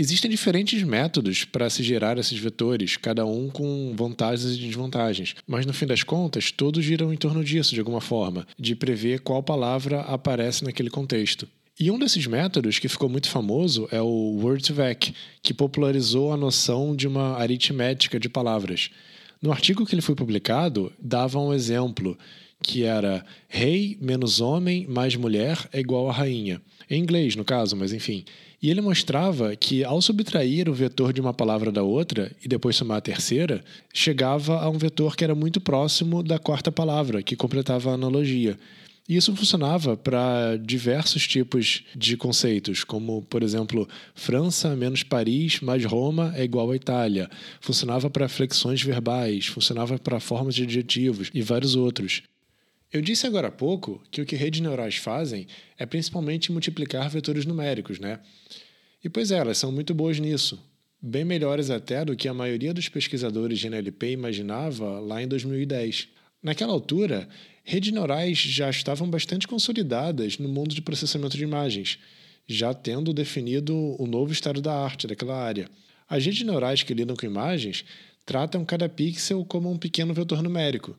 Existem 0.00 0.30
diferentes 0.30 0.80
métodos 0.84 1.44
para 1.44 1.68
se 1.68 1.82
gerar 1.82 2.18
esses 2.18 2.38
vetores, 2.38 2.96
cada 2.96 3.26
um 3.26 3.50
com 3.50 3.92
vantagens 3.96 4.54
e 4.54 4.60
desvantagens, 4.60 5.34
mas 5.44 5.66
no 5.66 5.72
fim 5.72 5.86
das 5.86 6.04
contas, 6.04 6.52
todos 6.52 6.84
giram 6.84 7.12
em 7.12 7.16
torno 7.16 7.42
disso 7.42 7.74
de 7.74 7.80
alguma 7.80 8.00
forma, 8.00 8.46
de 8.56 8.76
prever 8.76 9.20
qual 9.20 9.42
palavra 9.42 10.02
aparece 10.02 10.62
naquele 10.62 10.88
contexto. 10.88 11.48
E 11.80 11.90
um 11.90 11.98
desses 11.98 12.26
métodos 12.26 12.78
que 12.78 12.88
ficou 12.88 13.08
muito 13.08 13.28
famoso 13.28 13.88
é 13.90 14.00
o 14.00 14.36
Word2Vec, 14.40 15.14
que 15.42 15.54
popularizou 15.54 16.32
a 16.32 16.36
noção 16.36 16.94
de 16.94 17.06
uma 17.06 17.36
aritmética 17.36 18.18
de 18.20 18.28
palavras. 18.28 18.90
No 19.40 19.52
artigo 19.52 19.86
que 19.86 19.94
ele 19.94 20.02
foi 20.02 20.14
publicado, 20.14 20.92
dava 20.98 21.38
um 21.38 21.54
exemplo 21.54 22.18
que 22.60 22.82
era 22.82 23.24
rei 23.48 23.96
menos 24.00 24.40
homem 24.40 24.84
mais 24.88 25.14
mulher 25.14 25.68
é 25.72 25.78
igual 25.78 26.10
a 26.10 26.12
rainha. 26.12 26.60
Em 26.90 27.00
inglês, 27.00 27.36
no 27.36 27.44
caso, 27.44 27.76
mas 27.76 27.92
enfim. 27.92 28.24
E 28.60 28.68
ele 28.70 28.80
mostrava 28.80 29.54
que, 29.54 29.84
ao 29.84 30.02
subtrair 30.02 30.68
o 30.68 30.74
vetor 30.74 31.12
de 31.12 31.20
uma 31.20 31.32
palavra 31.32 31.70
da 31.70 31.84
outra 31.84 32.32
e 32.44 32.48
depois 32.48 32.74
somar 32.74 32.98
a 32.98 33.00
terceira, 33.00 33.62
chegava 33.94 34.58
a 34.60 34.68
um 34.68 34.76
vetor 34.76 35.14
que 35.14 35.22
era 35.22 35.34
muito 35.34 35.60
próximo 35.60 36.22
da 36.22 36.40
quarta 36.40 36.72
palavra, 36.72 37.22
que 37.22 37.36
completava 37.36 37.90
a 37.90 37.94
analogia. 37.94 38.58
E 39.08 39.16
isso 39.16 39.34
funcionava 39.34 39.96
para 39.96 40.56
diversos 40.56 41.26
tipos 41.26 41.82
de 41.96 42.14
conceitos, 42.14 42.84
como, 42.84 43.22
por 43.22 43.42
exemplo, 43.42 43.88
França 44.14 44.76
menos 44.76 45.02
Paris 45.02 45.60
mais 45.60 45.82
Roma 45.86 46.34
é 46.36 46.44
igual 46.44 46.70
a 46.70 46.76
Itália. 46.76 47.30
Funcionava 47.58 48.10
para 48.10 48.28
flexões 48.28 48.82
verbais, 48.82 49.46
funcionava 49.46 49.98
para 49.98 50.20
formas 50.20 50.54
de 50.54 50.64
adjetivos 50.64 51.30
e 51.32 51.40
vários 51.40 51.74
outros. 51.74 52.22
Eu 52.92 53.00
disse 53.00 53.26
agora 53.26 53.48
há 53.48 53.50
pouco 53.50 54.02
que 54.10 54.20
o 54.20 54.26
que 54.26 54.36
redes 54.36 54.60
neurais 54.60 54.96
fazem 54.96 55.46
é 55.78 55.86
principalmente 55.86 56.52
multiplicar 56.52 57.08
vetores 57.08 57.46
numéricos, 57.46 57.98
né? 57.98 58.20
E 59.02 59.08
pois 59.08 59.30
é, 59.30 59.38
elas 59.38 59.56
são 59.56 59.72
muito 59.72 59.94
boas 59.94 60.18
nisso. 60.18 60.62
Bem 61.00 61.24
melhores 61.24 61.70
até 61.70 62.04
do 62.04 62.16
que 62.16 62.28
a 62.28 62.34
maioria 62.34 62.74
dos 62.74 62.88
pesquisadores 62.90 63.58
de 63.58 63.68
NLP 63.68 64.10
imaginava 64.10 65.00
lá 65.00 65.22
em 65.22 65.28
2010. 65.28 66.08
Naquela 66.42 66.72
altura, 66.72 67.28
redes 67.64 67.92
neurais 67.92 68.38
já 68.38 68.70
estavam 68.70 69.10
bastante 69.10 69.48
consolidadas 69.48 70.38
no 70.38 70.48
mundo 70.48 70.74
de 70.74 70.80
processamento 70.80 71.36
de 71.36 71.42
imagens, 71.42 71.98
já 72.46 72.72
tendo 72.72 73.12
definido 73.12 73.74
o 74.00 74.06
novo 74.06 74.32
estado 74.32 74.62
da 74.62 74.72
arte 74.72 75.06
daquela 75.06 75.36
área. 75.36 75.68
As 76.08 76.24
redes 76.24 76.42
neurais 76.42 76.82
que 76.82 76.94
lidam 76.94 77.16
com 77.16 77.26
imagens 77.26 77.84
tratam 78.24 78.64
cada 78.64 78.88
pixel 78.88 79.44
como 79.44 79.70
um 79.70 79.76
pequeno 79.76 80.14
vetor 80.14 80.42
numérico 80.42 80.96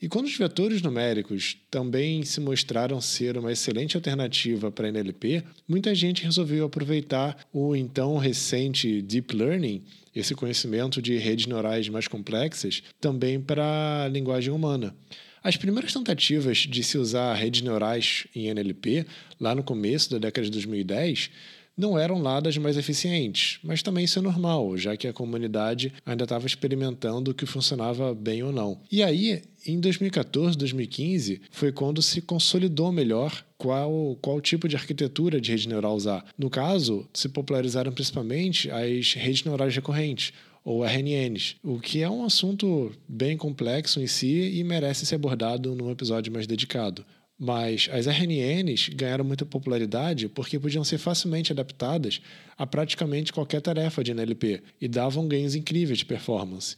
e 0.00 0.08
quando 0.08 0.26
os 0.26 0.36
vetores 0.36 0.80
numéricos 0.80 1.56
também 1.68 2.22
se 2.22 2.40
mostraram 2.40 3.00
ser 3.00 3.36
uma 3.36 3.50
excelente 3.50 3.96
alternativa 3.96 4.70
para 4.70 4.88
NLP, 4.88 5.42
muita 5.66 5.92
gente 5.92 6.22
resolveu 6.22 6.66
aproveitar 6.66 7.36
o 7.52 7.74
então 7.74 8.16
recente 8.16 9.02
Deep 9.02 9.34
Learning, 9.34 9.82
esse 10.14 10.36
conhecimento 10.36 11.02
de 11.02 11.16
redes 11.16 11.46
neurais 11.46 11.88
mais 11.88 12.06
complexas, 12.06 12.82
também 13.00 13.40
para 13.40 14.04
a 14.04 14.08
linguagem 14.08 14.52
humana. 14.52 14.94
As 15.42 15.56
primeiras 15.56 15.92
tentativas 15.92 16.58
de 16.58 16.82
se 16.84 16.96
usar 16.96 17.34
redes 17.34 17.62
neurais 17.62 18.26
em 18.34 18.48
NLP, 18.48 19.04
lá 19.40 19.54
no 19.54 19.62
começo 19.62 20.10
da 20.10 20.18
década 20.18 20.44
de 20.44 20.52
2010, 20.52 21.30
não 21.78 21.96
eram 21.96 22.20
lá 22.20 22.40
das 22.40 22.58
mais 22.58 22.76
eficientes, 22.76 23.60
mas 23.62 23.82
também 23.82 24.04
isso 24.04 24.18
é 24.18 24.22
normal, 24.22 24.76
já 24.76 24.96
que 24.96 25.06
a 25.06 25.12
comunidade 25.12 25.92
ainda 26.04 26.24
estava 26.24 26.44
experimentando 26.44 27.30
o 27.30 27.34
que 27.34 27.46
funcionava 27.46 28.12
bem 28.12 28.42
ou 28.42 28.50
não. 28.50 28.80
E 28.90 29.00
aí, 29.00 29.42
em 29.64 29.78
2014, 29.78 30.58
2015, 30.58 31.40
foi 31.52 31.70
quando 31.70 32.02
se 32.02 32.20
consolidou 32.20 32.90
melhor 32.90 33.44
qual, 33.56 34.18
qual 34.20 34.40
tipo 34.40 34.66
de 34.66 34.74
arquitetura 34.74 35.40
de 35.40 35.52
rede 35.52 35.68
neural 35.68 35.94
usar. 35.94 36.24
No 36.36 36.50
caso, 36.50 37.08
se 37.14 37.28
popularizaram 37.28 37.92
principalmente 37.92 38.68
as 38.70 39.14
redes 39.14 39.44
neurais 39.44 39.74
recorrentes, 39.74 40.32
ou 40.64 40.84
RNNs, 40.84 41.56
o 41.62 41.80
que 41.80 42.02
é 42.02 42.10
um 42.10 42.24
assunto 42.24 42.92
bem 43.08 43.38
complexo 43.38 44.00
em 44.00 44.06
si 44.06 44.58
e 44.58 44.62
merece 44.62 45.06
ser 45.06 45.14
abordado 45.14 45.74
num 45.74 45.90
episódio 45.90 46.30
mais 46.30 46.46
dedicado. 46.46 47.06
Mas 47.38 47.88
as 47.92 48.06
RNNs 48.06 48.88
ganharam 48.88 49.24
muita 49.24 49.46
popularidade 49.46 50.28
porque 50.28 50.58
podiam 50.58 50.82
ser 50.82 50.98
facilmente 50.98 51.52
adaptadas 51.52 52.20
a 52.56 52.66
praticamente 52.66 53.32
qualquer 53.32 53.60
tarefa 53.60 54.02
de 54.02 54.12
NLP 54.12 54.60
e 54.80 54.88
davam 54.88 55.28
ganhos 55.28 55.54
incríveis 55.54 56.00
de 56.00 56.04
performance. 56.04 56.76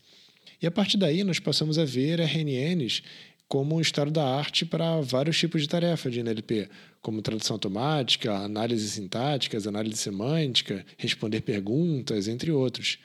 E 0.61 0.67
a 0.67 0.71
partir 0.71 0.99
daí 0.99 1.25
nós 1.25 1.39
passamos 1.39 1.79
a 1.79 1.85
ver 1.87 2.21
RNNs 2.21 3.03
como 3.49 3.75
um 3.75 3.81
estado 3.81 4.11
da 4.11 4.25
arte 4.25 4.65
para 4.67 5.01
vários 5.01 5.37
tipos 5.39 5.63
de 5.63 5.69
tarefa 5.69 6.11
de 6.11 6.21
NLP, 6.21 6.69
como 7.03 7.23
tradução 7.23 7.55
automática, 7.55 8.33
análise 8.33 8.89
sintáticas, 8.89 9.67
análise 9.67 9.97
semântica, 9.97 10.85
responder 10.99 11.41
perguntas, 11.41 12.29
entre 12.29 12.53
outros. 12.53 12.99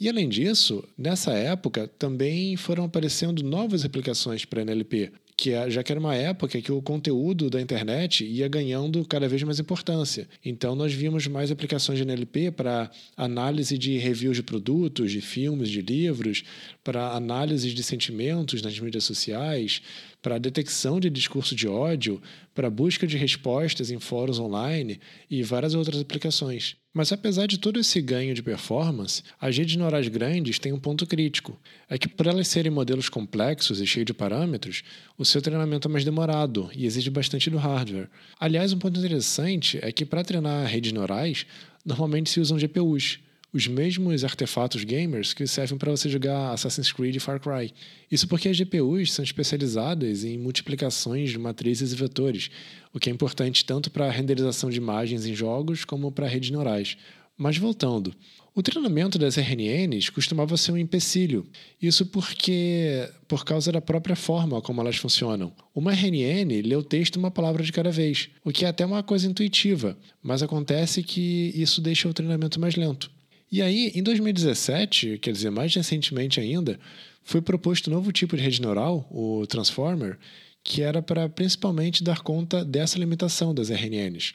E 0.00 0.08
além 0.08 0.28
disso, 0.28 0.82
nessa 0.98 1.32
época 1.32 1.86
também 1.98 2.56
foram 2.56 2.84
aparecendo 2.84 3.44
novas 3.44 3.84
aplicações 3.84 4.44
para 4.44 4.62
NLP, 4.62 5.12
que 5.36 5.52
é, 5.52 5.68
já 5.68 5.82
que 5.82 5.92
era 5.92 6.00
uma 6.00 6.14
época 6.14 6.60
que 6.62 6.72
o 6.72 6.80
conteúdo 6.80 7.50
da 7.50 7.60
internet 7.60 8.24
ia 8.24 8.48
ganhando 8.48 9.04
cada 9.04 9.28
vez 9.28 9.42
mais 9.42 9.60
importância. 9.60 10.26
Então 10.42 10.74
nós 10.74 10.94
vimos 10.94 11.26
mais 11.26 11.50
aplicações 11.50 11.98
de 11.98 12.04
NLP 12.04 12.50
para 12.52 12.90
análise 13.16 13.76
de 13.76 13.98
reviews 13.98 14.36
de 14.36 14.42
produtos, 14.42 15.12
de 15.12 15.20
filmes, 15.20 15.68
de 15.68 15.82
livros, 15.82 16.42
para 16.82 17.12
análise 17.12 17.72
de 17.72 17.82
sentimentos 17.82 18.62
nas 18.62 18.78
mídias 18.80 19.04
sociais, 19.04 19.82
para 20.22 20.38
detecção 20.38 20.98
de 20.98 21.10
discurso 21.10 21.54
de 21.54 21.68
ódio, 21.68 22.20
para 22.54 22.70
busca 22.70 23.06
de 23.06 23.18
respostas 23.18 23.90
em 23.90 24.00
fóruns 24.00 24.38
online 24.38 24.98
e 25.30 25.42
várias 25.42 25.74
outras 25.74 26.00
aplicações. 26.00 26.76
Mas 26.96 27.12
apesar 27.12 27.46
de 27.46 27.58
todo 27.58 27.78
esse 27.78 28.00
ganho 28.00 28.34
de 28.34 28.42
performance, 28.42 29.22
as 29.38 29.54
redes 29.54 29.76
neurais 29.76 30.08
grandes 30.08 30.58
têm 30.58 30.72
um 30.72 30.80
ponto 30.80 31.06
crítico. 31.06 31.60
É 31.90 31.98
que 31.98 32.08
por 32.08 32.26
elas 32.26 32.48
serem 32.48 32.72
modelos 32.72 33.10
complexos 33.10 33.82
e 33.82 33.86
cheios 33.86 34.06
de 34.06 34.14
parâmetros, 34.14 34.82
o 35.18 35.22
seu 35.22 35.42
treinamento 35.42 35.88
é 35.88 35.90
mais 35.90 36.06
demorado 36.06 36.70
e 36.74 36.86
exige 36.86 37.10
bastante 37.10 37.50
do 37.50 37.58
hardware. 37.58 38.08
Aliás, 38.40 38.72
um 38.72 38.78
ponto 38.78 38.98
interessante 38.98 39.78
é 39.82 39.92
que 39.92 40.06
para 40.06 40.24
treinar 40.24 40.66
redes 40.66 40.90
neurais, 40.90 41.44
normalmente 41.84 42.30
se 42.30 42.40
usam 42.40 42.58
GPUs, 42.58 43.18
os 43.56 43.66
mesmos 43.66 44.22
artefatos 44.22 44.84
gamers 44.84 45.32
que 45.32 45.46
servem 45.46 45.78
para 45.78 45.90
você 45.90 46.10
jogar 46.10 46.52
Assassin's 46.52 46.92
Creed 46.92 47.16
e 47.16 47.20
Far 47.20 47.40
Cry. 47.40 47.72
Isso 48.10 48.28
porque 48.28 48.50
as 48.50 48.56
GPUs 48.58 49.14
são 49.14 49.24
especializadas 49.24 50.24
em 50.24 50.36
multiplicações 50.36 51.30
de 51.30 51.38
matrizes 51.38 51.90
e 51.90 51.96
vetores, 51.96 52.50
o 52.92 53.00
que 53.00 53.08
é 53.08 53.12
importante 53.12 53.64
tanto 53.64 53.90
para 53.90 54.08
a 54.08 54.10
renderização 54.10 54.68
de 54.68 54.76
imagens 54.76 55.24
em 55.24 55.34
jogos 55.34 55.86
como 55.86 56.12
para 56.12 56.28
redes 56.28 56.50
neurais. 56.50 56.98
Mas 57.34 57.56
voltando, 57.56 58.14
o 58.54 58.62
treinamento 58.62 59.18
das 59.18 59.38
RNNs 59.38 60.10
costumava 60.10 60.54
ser 60.58 60.72
um 60.72 60.76
empecilho. 60.76 61.46
Isso 61.80 62.04
porque 62.04 63.08
por 63.26 63.42
causa 63.42 63.72
da 63.72 63.80
própria 63.80 64.16
forma 64.16 64.60
como 64.60 64.82
elas 64.82 64.96
funcionam. 64.96 65.50
Uma 65.74 65.94
RNN 65.94 66.60
lê 66.62 66.76
o 66.76 66.82
texto 66.82 67.16
uma 67.16 67.30
palavra 67.30 67.62
de 67.62 67.72
cada 67.72 67.90
vez, 67.90 68.28
o 68.44 68.52
que 68.52 68.66
é 68.66 68.68
até 68.68 68.84
uma 68.84 69.02
coisa 69.02 69.26
intuitiva, 69.26 69.96
mas 70.22 70.42
acontece 70.42 71.02
que 71.02 71.52
isso 71.54 71.80
deixa 71.80 72.06
o 72.06 72.12
treinamento 72.12 72.60
mais 72.60 72.76
lento. 72.76 73.15
E 73.50 73.62
aí, 73.62 73.92
em 73.94 74.02
2017, 74.02 75.18
quer 75.18 75.32
dizer, 75.32 75.50
mais 75.50 75.74
recentemente 75.74 76.40
ainda, 76.40 76.78
foi 77.22 77.40
proposto 77.40 77.88
um 77.88 77.94
novo 77.94 78.12
tipo 78.12 78.36
de 78.36 78.42
rede 78.42 78.60
neural, 78.60 79.06
o 79.10 79.46
Transformer, 79.46 80.18
que 80.62 80.82
era 80.82 81.00
para 81.00 81.28
principalmente 81.28 82.02
dar 82.02 82.22
conta 82.22 82.64
dessa 82.64 82.98
limitação 82.98 83.54
das 83.54 83.70
RNNs. 83.70 84.34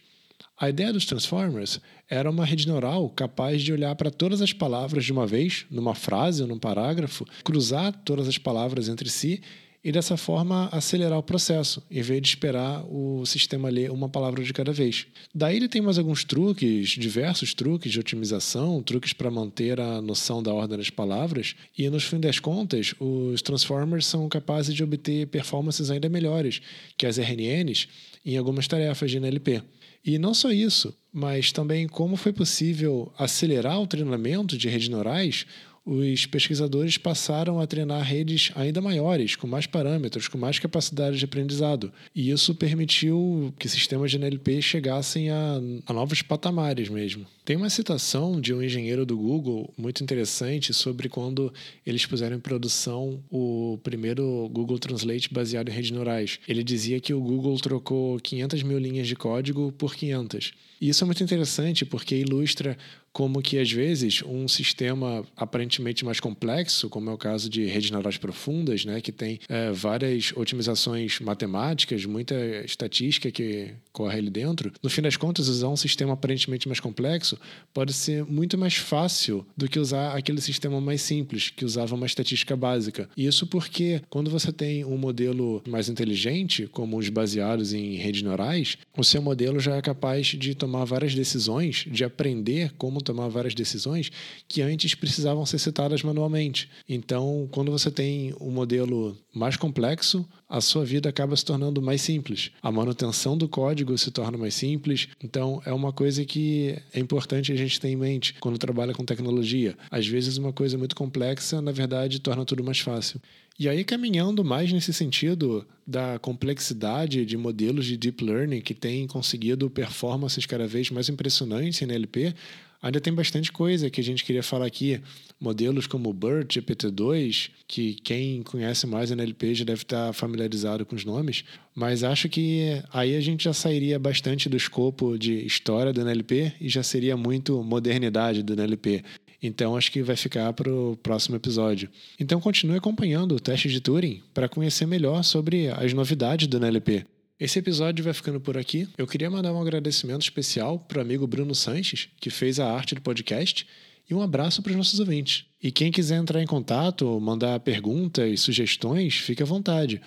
A 0.58 0.70
ideia 0.70 0.94
dos 0.94 1.06
Transformers 1.06 1.80
era 2.10 2.30
uma 2.30 2.46
rede 2.46 2.68
neural 2.68 3.10
capaz 3.10 3.62
de 3.62 3.74
olhar 3.74 3.96
para 3.96 4.12
todas 4.12 4.42
as 4.42 4.54
palavras 4.54 5.04
de 5.04 5.12
uma 5.12 5.26
vez, 5.26 5.66
numa 5.72 5.96
frase 5.96 6.42
ou 6.42 6.48
num 6.48 6.60
parágrafo, 6.60 7.26
cruzar 7.44 7.92
todas 8.06 8.28
as 8.28 8.38
palavras 8.38 8.88
entre 8.88 9.10
si 9.10 9.42
e 9.84 9.92
dessa 9.92 10.16
forma 10.16 10.70
acelerar 10.72 11.18
o 11.18 11.24
processo, 11.24 11.82
em 11.90 12.02
vez 12.02 12.22
de 12.22 12.30
esperar 12.30 12.86
o 12.86 13.26
sistema 13.26 13.70
ler 13.70 13.92
uma 13.92 14.08
palavra 14.08 14.44
de 14.44 14.54
cada 14.54 14.72
vez. 14.72 15.08
Daí 15.34 15.56
ele 15.56 15.68
tem 15.68 15.82
mais 15.82 15.98
alguns 15.98 16.24
truques, 16.24 16.90
diversos 16.90 17.54
truques 17.54 17.92
de 17.92 18.00
otimização, 18.00 18.82
truques 18.84 19.14
para 19.14 19.32
manter 19.32 19.80
a 19.80 20.02
noção 20.02 20.44
da 20.44 20.54
ordem 20.54 20.78
das 20.78 20.90
palavras, 20.90 21.56
e 21.78 21.90
no 21.90 22.00
fim 22.00 22.20
das 22.20 22.40
contas, 22.40 22.94
os 23.00 23.42
transformers 23.42 24.06
são 24.06 24.30
capazes 24.30 24.76
de 24.76 24.84
obter 24.84 25.28
performances 25.28 25.90
ainda 25.90 26.08
melhores 26.10 26.62
que 26.96 27.06
as 27.06 27.18
RNNs 27.18 27.88
em 28.24 28.38
algumas 28.38 28.68
tarefas 28.68 29.10
de 29.10 29.18
NLP. 29.18 29.64
E 30.04 30.18
não 30.18 30.34
só 30.34 30.52
isso, 30.52 30.96
mas 31.14 31.52
também 31.52 31.88
como 31.88 32.16
foi 32.16 32.34
possível 32.34 33.14
acelerar 33.18 33.80
o 33.80 33.86
treinamento 33.86 34.58
de 34.58 34.68
redes 34.68 34.90
neurais 34.90 35.46
os 35.86 36.26
pesquisadores 36.28 36.98
passaram 36.98 37.60
a 37.60 37.66
treinar 37.66 38.04
redes 38.04 38.52
ainda 38.56 38.80
maiores, 38.82 39.36
com 39.36 39.48
mais 39.48 39.66
parâmetros, 39.66 40.28
com 40.28 40.38
mais 40.38 40.60
capacidade 40.60 41.18
de 41.18 41.26
aprendizado. 41.26 41.92
E 42.16 42.30
isso 42.30 42.54
permitiu 42.54 43.54
que 43.58 43.68
sistemas 43.68 44.12
de 44.12 44.18
NLP 44.18 44.62
chegassem 44.62 45.32
a, 45.32 45.60
a 45.88 45.94
novos 45.94 46.22
patamares 46.22 46.88
mesmo. 46.88 47.26
Tem 47.44 47.56
uma 47.56 47.70
citação 47.70 48.40
de 48.40 48.54
um 48.54 48.62
engenheiro 48.62 49.06
do 49.06 49.18
Google 49.18 49.74
muito 49.76 50.04
interessante 50.04 50.74
sobre 50.74 51.10
quando 51.10 51.52
eles 51.86 52.06
puseram 52.06 52.38
em 52.38 52.40
produção 52.40 53.20
o 53.32 53.80
primeiro 53.84 54.48
Google 54.54 54.78
Translate 54.78 55.34
baseado 55.34 55.70
em 55.70 55.72
redes 55.72 55.90
neurais. 55.90 56.40
Ele 56.48 56.64
dizia 56.64 57.00
que 57.00 57.14
o 57.14 57.20
Google 57.20 57.58
trocou 57.60 58.20
500 58.20 58.62
mil 58.62 58.78
linhas 58.78 59.08
de 59.08 59.16
código 59.16 59.72
por 59.72 59.96
500. 59.96 60.54
E 60.80 60.90
isso 60.90 61.04
é 61.04 61.06
muito 61.06 61.24
interessante 61.24 61.86
porque 61.86 62.16
ilustra 62.16 62.78
como 63.14 63.42
que 63.42 63.58
às 63.58 63.72
vezes 63.72 64.24
um 64.26 64.48
sistema 64.48 65.26
aparentemente 65.36 66.06
mais 66.06 66.20
complexo, 66.20 66.90
como 66.90 67.10
é 67.10 67.14
o 67.14 67.18
caso 67.18 67.50
de 67.50 67.66
redes 67.66 67.92
neurais 67.92 68.18
profundas, 68.18 68.86
né, 68.86 69.02
que 69.02 69.12
tem 69.12 69.40
é, 69.50 69.72
várias 69.72 70.32
otimizações 70.36 71.20
matemáticas, 71.20 72.06
muita 72.06 72.36
estatística 72.64 73.30
que 73.32 73.74
corre 73.92 74.18
ali 74.18 74.30
dentro, 74.30 74.72
no 74.82 74.90
fim 74.90 75.02
das 75.02 75.18
contas 75.18 75.48
usar 75.48 75.68
um 75.68 75.76
sistema 75.76 76.14
aparentemente 76.14 76.68
mais 76.68 76.80
complexo 76.80 77.38
pode 77.74 77.94
ser 77.94 78.24
muito 78.26 78.58
mais 78.58 78.76
fácil 78.76 79.46
do 79.56 79.68
que 79.68 79.80
usar 79.80 80.16
aquele 80.16 80.40
sistema 80.40 80.80
mais 80.80 81.02
simples 81.02 81.50
que 81.50 81.66
usava 81.66 81.96
uma 81.96 82.06
estatística 82.06 82.56
básica. 82.56 83.10
Isso 83.18 83.46
porque 83.46 84.02
quando 84.10 84.30
você 84.30 84.52
tem 84.52 84.86
um 84.86 84.98
modelo 84.98 85.62
mais 85.68 85.90
inteligente, 85.90 86.68
como 86.68 86.98
os 86.98 87.10
baseados 87.10 87.74
em 87.74 87.96
redes 87.96 88.22
neurais, 88.22 88.78
o 88.98 89.04
seu 89.04 89.22
modelo 89.22 89.60
já 89.60 89.76
é 89.76 89.82
capaz 89.82 90.28
de 90.28 90.56
tomar 90.56 90.86
várias 90.86 91.14
decisões, 91.14 91.86
de 91.90 92.04
aprender 92.04 92.72
como 92.78 93.01
tomar 93.04 93.28
várias 93.28 93.54
decisões 93.54 94.12
que 94.48 94.62
antes 94.62 94.96
precisavam 94.96 95.46
ser 95.46 95.60
citadas 95.60 96.04
manualmente. 96.04 96.70
Então, 96.88 97.48
quando 97.52 97.72
você 97.72 97.90
tem 97.90 98.34
um 98.40 98.52
modelo 98.52 99.18
mais 99.34 99.56
complexo, 99.58 100.26
a 100.50 100.60
sua 100.60 100.84
vida 100.84 101.08
acaba 101.08 101.36
se 101.36 101.46
tornando 101.46 101.82
mais 101.82 102.02
simples. 102.02 102.52
A 102.62 102.72
manutenção 102.72 103.38
do 103.38 103.48
código 103.48 103.98
se 103.98 104.12
torna 104.12 104.38
mais 104.38 104.54
simples. 104.54 105.08
Então, 105.24 105.62
é 105.66 105.72
uma 105.72 105.94
coisa 105.94 106.26
que 106.26 106.78
é 106.94 107.00
importante 107.00 107.52
a 107.52 107.56
gente 107.56 107.80
ter 107.80 107.88
em 107.88 107.96
mente 107.96 108.36
quando 108.40 108.58
trabalha 108.58 108.94
com 108.94 109.06
tecnologia. 109.06 109.78
Às 109.90 110.06
vezes, 110.08 110.38
uma 110.38 110.52
coisa 110.52 110.78
muito 110.78 110.96
complexa, 110.96 111.62
na 111.62 111.72
verdade, 111.72 112.20
torna 112.20 112.44
tudo 112.44 112.64
mais 112.64 112.80
fácil. 112.80 113.22
E 113.58 113.70
aí, 113.70 113.84
caminhando 113.84 114.44
mais 114.44 114.72
nesse 114.74 114.92
sentido 114.92 115.66
da 115.86 116.18
complexidade 116.18 117.26
de 117.26 117.38
modelos 117.38 117.86
de 117.86 117.96
deep 117.96 118.24
learning 118.24 118.60
que 118.60 118.74
têm 118.74 119.06
conseguido 119.06 119.70
performances 119.70 120.46
cada 120.46 120.68
vez 120.68 120.90
mais 120.90 121.10
impressionantes 121.10 121.82
em 121.82 121.86
NLP, 121.86 122.34
Ainda 122.82 123.00
tem 123.00 123.14
bastante 123.14 123.52
coisa 123.52 123.90
que 123.90 124.02
a 124.02 124.04
gente 124.04 124.26
queria 124.26 124.42
falar 124.42 124.66
aqui. 124.66 125.00
Modelos 125.40 125.86
como 125.86 126.10
o 126.10 126.14
BERT, 126.14 126.58
GPT-2, 126.58 127.52
que 127.68 127.94
quem 127.96 128.42
conhece 128.42 128.88
mais 128.88 129.12
NLP 129.12 129.54
já 129.54 129.66
deve 129.66 129.84
estar 129.84 130.14
familiarizado 130.14 130.86
com 130.86 130.96
os 130.96 131.06
nomes, 131.06 131.44
mas 131.76 132.04
acho 132.04 132.28
que 132.28 132.82
aí 132.92 133.16
a 133.16 133.22
gente 133.22 133.44
já 133.44 133.54
sairia 133.54 134.00
bastante 134.00 134.50
do 134.50 134.58
escopo 134.58 135.18
de 135.18 135.46
história 135.46 135.94
do 135.94 136.02
NLP 136.02 136.54
e 136.60 136.70
já 136.70 136.82
seria 136.82 137.16
muito 137.16 137.64
modernidade 137.64 138.42
do 138.42 138.54
NLP. 138.54 139.04
Então 139.42 139.76
acho 139.76 139.92
que 139.92 140.04
vai 140.04 140.16
ficar 140.16 140.54
para 140.54 140.72
o 140.72 140.98
próximo 141.02 141.36
episódio. 141.36 141.90
Então 142.20 142.40
continue 142.40 142.78
acompanhando 142.78 143.36
o 143.36 143.40
teste 143.40 143.70
de 143.70 143.80
Turing 143.80 144.22
para 144.34 144.50
conhecer 144.50 144.86
melhor 144.86 145.24
sobre 145.24 145.70
as 145.70 145.94
novidades 145.94 146.48
do 146.48 146.58
NLP. 146.58 147.06
Esse 147.42 147.58
episódio 147.58 148.06
vai 148.06 148.14
ficando 148.14 148.40
por 148.40 148.56
aqui. 148.56 148.88
Eu 148.96 149.08
queria 149.08 149.28
mandar 149.28 149.52
um 149.52 149.60
agradecimento 149.60 150.22
especial 150.22 150.78
para 150.78 151.00
o 151.00 151.02
amigo 151.02 151.26
Bruno 151.26 151.56
Sanches, 151.56 152.08
que 152.20 152.30
fez 152.30 152.60
a 152.60 152.72
arte 152.72 152.94
do 152.94 153.02
podcast, 153.02 153.66
e 154.08 154.14
um 154.14 154.22
abraço 154.22 154.62
para 154.62 154.70
os 154.70 154.76
nossos 154.76 155.00
ouvintes. 155.00 155.46
E 155.60 155.72
quem 155.72 155.92
quiser 155.92 156.18
entrar 156.18 156.40
em 156.40 156.46
contato, 156.46 157.20
mandar 157.20 157.60
perguntas, 157.62 158.42
sugestões, 158.42 159.16
fique 159.16 159.42
à 159.42 159.46
vontade. 159.46 160.00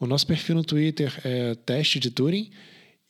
O 0.00 0.06
nosso 0.06 0.26
perfil 0.26 0.56
no 0.56 0.64
Twitter 0.64 1.16
é 1.22 1.54
Teste 1.54 2.00
de 2.00 2.10
Turing 2.10 2.50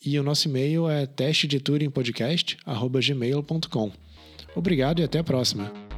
e 0.04 0.18
o 0.18 0.22
nosso 0.22 0.46
e-mail 0.46 0.86
é 0.86 1.06
testedeturingpodcast.gmail.com. 1.06 3.92
Obrigado 4.54 5.00
e 5.00 5.04
até 5.04 5.20
a 5.20 5.24
próxima. 5.24 5.89